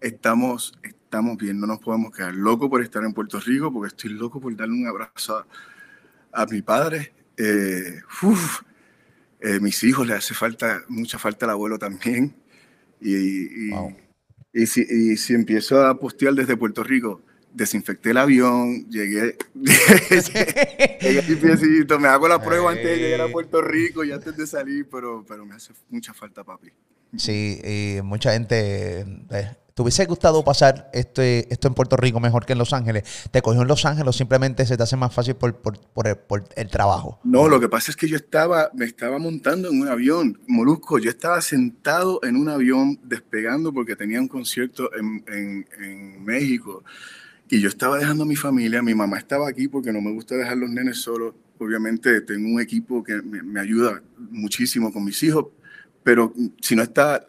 estamos, 0.00 0.74
estamos 0.82 1.38
bien. 1.38 1.58
No 1.58 1.66
nos 1.66 1.80
podemos 1.80 2.12
quedar. 2.12 2.34
Loco 2.34 2.68
por 2.68 2.82
estar 2.82 3.02
en 3.02 3.14
Puerto 3.14 3.40
Rico 3.40 3.72
porque 3.72 3.88
estoy 3.88 4.10
loco 4.10 4.38
por 4.38 4.54
darle 4.54 4.74
un 4.74 4.86
abrazo 4.86 5.46
a, 6.30 6.46
mi 6.46 6.60
padre. 6.60 7.14
Eh, 7.38 8.02
eh, 9.40 9.60
mis 9.60 9.82
hijos 9.82 10.06
le 10.06 10.12
hace 10.12 10.34
falta, 10.34 10.82
mucha 10.88 11.18
falta 11.18 11.46
al 11.46 11.52
abuelo 11.52 11.78
también. 11.78 12.36
Y. 13.00 13.70
y, 14.58 14.66
si, 14.66 14.80
y, 14.88 15.16
si, 15.16 15.34
empiezo 15.34 15.86
a 15.86 15.98
postear 15.98 16.34
desde 16.34 16.56
Puerto 16.56 16.82
Rico, 16.82 17.22
desinfecté 17.52 18.10
el 18.10 18.16
avión, 18.16 18.88
llegué, 18.90 19.36
llegué 21.00 21.22
limpiecito, 21.22 21.98
me 21.98 22.08
hago 22.08 22.28
la 22.28 22.42
prueba 22.42 22.70
antes 22.70 22.84
de 22.84 22.96
llegar 22.96 23.20
a 23.22 23.32
Puerto 23.32 23.62
Rico 23.62 24.04
y 24.04 24.12
antes 24.12 24.36
de 24.36 24.46
salir, 24.46 24.88
pero, 24.90 25.24
pero 25.26 25.46
me 25.46 25.54
hace 25.54 25.72
mucha 25.88 26.12
falta, 26.12 26.42
papi. 26.42 26.70
Sí, 27.16 27.60
y 27.64 28.02
mucha 28.02 28.32
gente... 28.32 29.00
Eh, 29.30 29.56
¿Te 29.78 29.82
hubiese 29.82 30.06
gustado 30.06 30.42
pasar 30.42 30.90
este, 30.92 31.46
esto 31.54 31.68
en 31.68 31.74
Puerto 31.74 31.96
Rico 31.96 32.18
mejor 32.18 32.44
que 32.44 32.52
en 32.52 32.58
Los 32.58 32.72
Ángeles? 32.72 33.28
¿Te 33.30 33.42
cogió 33.42 33.62
en 33.62 33.68
Los 33.68 33.84
Ángeles 33.84 34.16
simplemente 34.16 34.66
se 34.66 34.76
te 34.76 34.82
hace 34.82 34.96
más 34.96 35.14
fácil 35.14 35.36
por, 35.36 35.54
por, 35.54 35.78
por, 35.78 36.08
el, 36.08 36.16
por, 36.16 36.48
el, 36.56 36.68
trabajo? 36.68 37.20
No, 37.22 37.46
lo 37.46 37.60
que 37.60 37.68
pasa 37.68 37.92
es 37.92 37.96
que 37.96 38.08
yo 38.08 38.16
estaba, 38.16 38.72
me 38.74 38.86
estaba 38.86 39.20
montando 39.20 39.70
en 39.70 39.80
un 39.80 39.86
avión, 39.86 40.40
Molusco, 40.48 40.98
yo 40.98 41.08
estaba 41.08 41.40
sentado 41.42 42.18
en 42.24 42.34
un 42.34 42.48
avión 42.48 42.98
despegando 43.04 43.72
porque 43.72 43.94
tenía 43.94 44.20
un 44.20 44.26
concierto 44.26 44.90
en, 44.96 45.24
en, 45.28 45.68
en 45.80 46.24
México 46.24 46.82
y 47.48 47.60
yo 47.60 47.68
estaba 47.68 47.98
dejando 47.98 48.24
a 48.24 48.26
mi 48.26 48.34
familia, 48.34 48.82
mi 48.82 48.96
mamá 48.96 49.18
estaba 49.18 49.48
aquí 49.48 49.68
porque 49.68 49.92
no 49.92 50.00
me 50.00 50.10
gusta 50.10 50.34
dejar 50.34 50.56
los 50.56 50.70
nenes 50.70 50.98
solos. 50.98 51.36
Obviamente 51.56 52.20
tengo 52.22 52.52
un 52.52 52.60
equipo 52.60 53.04
que 53.04 53.22
me, 53.22 53.44
me 53.44 53.60
ayuda 53.60 54.02
muchísimo 54.32 54.92
con 54.92 55.04
mis 55.04 55.22
hijos, 55.22 55.46
pero 56.02 56.34
si 56.60 56.74
no 56.74 56.82
está 56.82 57.24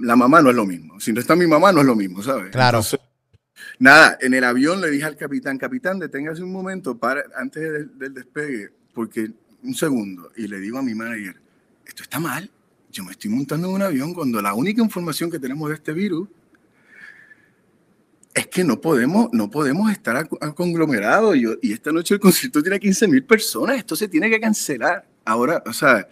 la 0.00 0.16
mamá 0.16 0.42
no 0.42 0.50
es 0.50 0.56
lo 0.56 0.66
mismo. 0.66 1.00
Si 1.00 1.12
no 1.12 1.20
está 1.20 1.36
mi 1.36 1.46
mamá, 1.46 1.72
no 1.72 1.80
es 1.80 1.86
lo 1.86 1.94
mismo, 1.94 2.22
¿sabes? 2.22 2.50
Claro. 2.50 2.78
Entonces, 2.78 3.00
nada, 3.78 4.18
en 4.20 4.34
el 4.34 4.44
avión 4.44 4.80
le 4.80 4.90
dije 4.90 5.04
al 5.04 5.16
capitán, 5.16 5.58
capitán, 5.58 5.98
deténgase 5.98 6.42
un 6.42 6.52
momento 6.52 6.96
para, 6.96 7.22
antes 7.36 7.62
del, 7.62 7.98
del 7.98 8.14
despegue, 8.14 8.70
porque 8.94 9.30
un 9.62 9.74
segundo, 9.74 10.32
y 10.36 10.48
le 10.48 10.58
digo 10.58 10.78
a 10.78 10.82
mi 10.82 10.94
manager, 10.94 11.36
esto 11.86 12.02
está 12.02 12.18
mal. 12.18 12.50
Yo 12.90 13.04
me 13.04 13.12
estoy 13.12 13.30
montando 13.30 13.68
en 13.68 13.74
un 13.74 13.82
avión 13.82 14.12
cuando 14.12 14.42
la 14.42 14.54
única 14.54 14.82
información 14.82 15.30
que 15.30 15.38
tenemos 15.38 15.68
de 15.68 15.76
este 15.76 15.92
virus 15.92 16.28
es 18.34 18.46
que 18.46 18.64
no 18.64 18.80
podemos, 18.80 19.28
no 19.32 19.50
podemos 19.50 19.90
estar 19.90 20.28
conglomerados. 20.54 21.36
Y, 21.36 21.44
y 21.62 21.72
esta 21.72 21.92
noche 21.92 22.14
el 22.14 22.20
concierto 22.20 22.62
tiene 22.62 22.78
15 22.78 23.08
mil 23.08 23.24
personas, 23.24 23.76
esto 23.76 23.96
se 23.96 24.08
tiene 24.08 24.28
que 24.28 24.40
cancelar. 24.40 25.06
Ahora, 25.24 25.62
o 25.66 25.72
sea, 25.72 26.08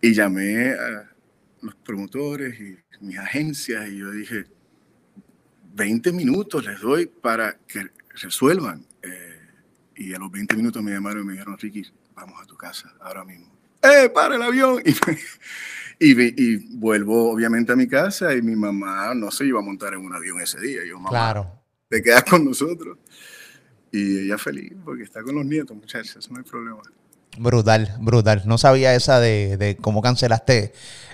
y 0.00 0.12
llamé 0.12 0.72
a 0.72 1.11
los 1.62 1.74
promotores 1.76 2.58
y 2.60 2.76
mis 3.00 3.18
agencias 3.18 3.88
y 3.88 3.98
yo 3.98 4.10
dije, 4.10 4.44
20 5.74 6.12
minutos 6.12 6.64
les 6.64 6.80
doy 6.80 7.06
para 7.06 7.56
que 7.66 7.90
resuelvan. 8.20 8.84
Eh, 9.02 9.40
y 9.96 10.14
a 10.14 10.18
los 10.18 10.30
20 10.30 10.56
minutos 10.56 10.82
me 10.82 10.92
llamaron 10.92 11.22
y 11.22 11.26
me 11.26 11.32
dijeron, 11.32 11.56
Ricky, 11.58 11.84
vamos 12.14 12.40
a 12.42 12.46
tu 12.46 12.56
casa 12.56 12.92
ahora 13.00 13.24
mismo. 13.24 13.46
¡Eh, 13.82 14.10
para 14.10 14.36
el 14.36 14.42
avión! 14.42 14.82
Y, 15.98 16.20
y, 16.20 16.34
y, 16.36 16.56
vuelvo 16.78 17.30
obviamente 17.30 17.70
a 17.70 17.76
mi 17.76 17.86
casa 17.86 18.34
y 18.34 18.42
mi 18.42 18.56
mamá 18.56 19.14
no 19.14 19.30
se 19.30 19.46
iba 19.46 19.60
a 19.60 19.62
montar 19.62 19.94
en 19.94 20.00
un 20.00 20.12
avión 20.12 20.40
ese 20.40 20.58
día. 20.58 20.80
Yo, 20.84 20.96
mamá, 20.96 21.10
claro. 21.10 21.62
te 21.88 22.02
quedas 22.02 22.24
con 22.24 22.44
nosotros. 22.44 22.98
Y 23.92 24.24
ella 24.24 24.36
feliz 24.36 24.72
porque 24.84 25.04
está 25.04 25.22
con 25.22 25.36
los 25.36 25.44
nietos, 25.44 25.76
muchachos, 25.76 26.28
no 26.28 26.38
hay 26.38 26.42
problema. 26.42 26.82
Brutal, 27.38 27.94
brutal. 27.98 28.42
No 28.44 28.58
sabía 28.58 28.94
esa 28.94 29.18
de, 29.18 29.56
de 29.56 29.76
cómo 29.76 30.02
cancelaste 30.02 30.72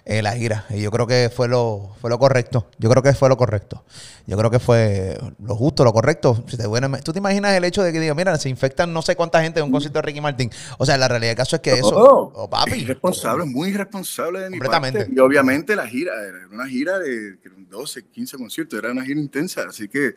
eh, 0.08 0.22
la 0.22 0.32
gira. 0.32 0.64
Y 0.70 0.80
yo 0.80 0.90
creo 0.90 1.06
que 1.06 1.30
fue 1.34 1.48
lo, 1.48 1.94
fue 2.00 2.08
lo 2.08 2.18
correcto. 2.18 2.70
Yo 2.78 2.88
creo 2.88 3.02
que 3.02 3.12
fue 3.12 3.28
lo 3.28 3.36
correcto. 3.36 3.84
Yo 4.26 4.38
creo 4.38 4.50
que 4.50 4.58
fue 4.58 5.18
lo 5.44 5.54
justo, 5.54 5.84
lo 5.84 5.92
correcto. 5.92 6.42
Si 6.48 6.56
te 6.56 6.66
bueno, 6.66 6.90
¿Tú 7.04 7.12
te 7.12 7.18
imaginas 7.18 7.54
el 7.54 7.62
hecho 7.64 7.82
de 7.82 7.92
que 7.92 8.00
diga, 8.00 8.14
mira, 8.14 8.34
se 8.38 8.48
infectan 8.48 8.90
no 8.90 9.02
sé 9.02 9.16
cuánta 9.16 9.42
gente 9.42 9.60
en 9.60 9.66
un 9.66 9.70
concierto 9.70 9.98
de 9.98 10.02
Ricky 10.06 10.22
Martin? 10.22 10.50
O 10.78 10.86
sea, 10.86 10.96
la 10.96 11.08
realidad 11.08 11.32
del 11.32 11.36
caso 11.36 11.56
es 11.56 11.62
que 11.62 11.72
eso. 11.74 11.90
Oh, 11.94 12.32
oh, 12.34 12.48
papi. 12.48 12.80
Irresponsable, 12.80 13.44
muy 13.44 13.68
irresponsable 13.68 14.40
de 14.40 14.50
mi 14.50 14.56
Completamente. 14.56 15.00
parte. 15.00 15.14
Y 15.14 15.18
obviamente 15.18 15.76
la 15.76 15.86
gira 15.86 16.14
era 16.26 16.48
una 16.50 16.66
gira 16.66 16.98
de 16.98 17.36
12, 17.68 18.06
15 18.06 18.38
conciertos. 18.38 18.78
Era 18.78 18.92
una 18.92 19.04
gira 19.04 19.20
intensa. 19.20 19.64
Así 19.68 19.88
que. 19.88 20.16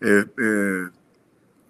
Eh, 0.00 0.24
eh, 0.38 0.88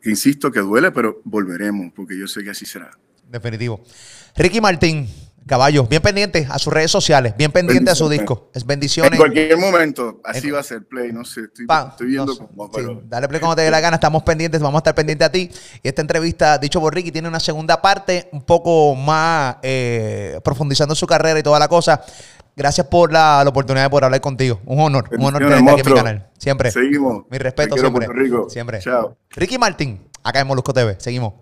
insisto 0.04 0.50
que 0.50 0.60
duele, 0.60 0.92
pero 0.92 1.20
volveremos, 1.24 1.92
porque 1.94 2.18
yo 2.18 2.26
sé 2.26 2.42
que 2.42 2.50
así 2.50 2.64
será. 2.64 2.90
Definitivo. 3.28 3.80
Ricky 4.36 4.60
Martín, 4.60 5.08
caballo, 5.46 5.86
bien 5.86 6.00
pendiente 6.00 6.46
a 6.48 6.58
sus 6.58 6.72
redes 6.72 6.90
sociales, 6.90 7.34
bien 7.36 7.52
pendiente 7.52 7.90
a 7.90 7.94
su 7.94 8.08
disco. 8.08 8.50
Es 8.54 8.64
bendiciones. 8.64 9.12
En 9.12 9.18
cualquier 9.18 9.56
momento, 9.56 10.20
así 10.24 10.48
en... 10.48 10.54
va 10.54 10.60
a 10.60 10.62
ser 10.62 10.86
play, 10.86 11.12
no 11.12 11.24
sé, 11.24 11.42
estoy, 11.42 11.66
viendo 12.06 12.26
no 12.26 12.34
sé, 12.34 12.38
cómo, 12.38 12.66
sí, 12.66 12.70
pero... 12.74 13.02
Dale 13.04 13.28
play 13.28 13.40
cuando 13.40 13.56
te 13.56 13.62
dé 13.62 13.70
la 13.70 13.80
gana, 13.80 13.96
estamos 13.96 14.22
pendientes, 14.22 14.60
vamos 14.60 14.78
a 14.78 14.80
estar 14.80 14.94
pendientes 14.94 15.26
a 15.26 15.32
ti. 15.32 15.50
Y 15.82 15.88
esta 15.88 16.00
entrevista, 16.00 16.58
dicho 16.58 16.80
por 16.80 16.94
Ricky, 16.94 17.12
tiene 17.12 17.28
una 17.28 17.40
segunda 17.40 17.80
parte, 17.80 18.28
un 18.32 18.42
poco 18.42 18.94
más 18.94 19.56
eh, 19.62 20.40
profundizando 20.42 20.94
su 20.94 21.06
carrera 21.06 21.38
y 21.38 21.42
toda 21.42 21.58
la 21.58 21.68
cosa. 21.68 22.02
Gracias 22.56 22.86
por 22.86 23.12
la, 23.12 23.42
la, 23.42 23.50
oportunidad 23.50 23.84
de 23.84 23.90
poder 23.90 24.04
hablar 24.04 24.20
contigo. 24.20 24.60
Un 24.64 24.78
honor, 24.78 25.08
un 25.12 25.24
honor 25.24 25.42
tenerte 25.42 25.70
aquí 25.70 25.80
en 25.80 25.86
mi 25.86 25.94
canal. 25.94 26.30
Siempre. 26.38 26.70
Seguimos. 26.70 27.24
Mi 27.28 27.38
respeto 27.38 27.74
Te 27.74 27.80
quiero, 27.80 27.88
siempre. 27.88 28.06
Puerto 28.06 28.22
Rico. 28.22 28.50
Siempre. 28.50 28.78
Chao. 28.78 29.16
Ricky 29.30 29.58
Martín, 29.58 30.08
acá 30.22 30.40
en 30.40 30.46
Molusco 30.46 30.72
TV. 30.72 30.96
Seguimos. 30.98 31.34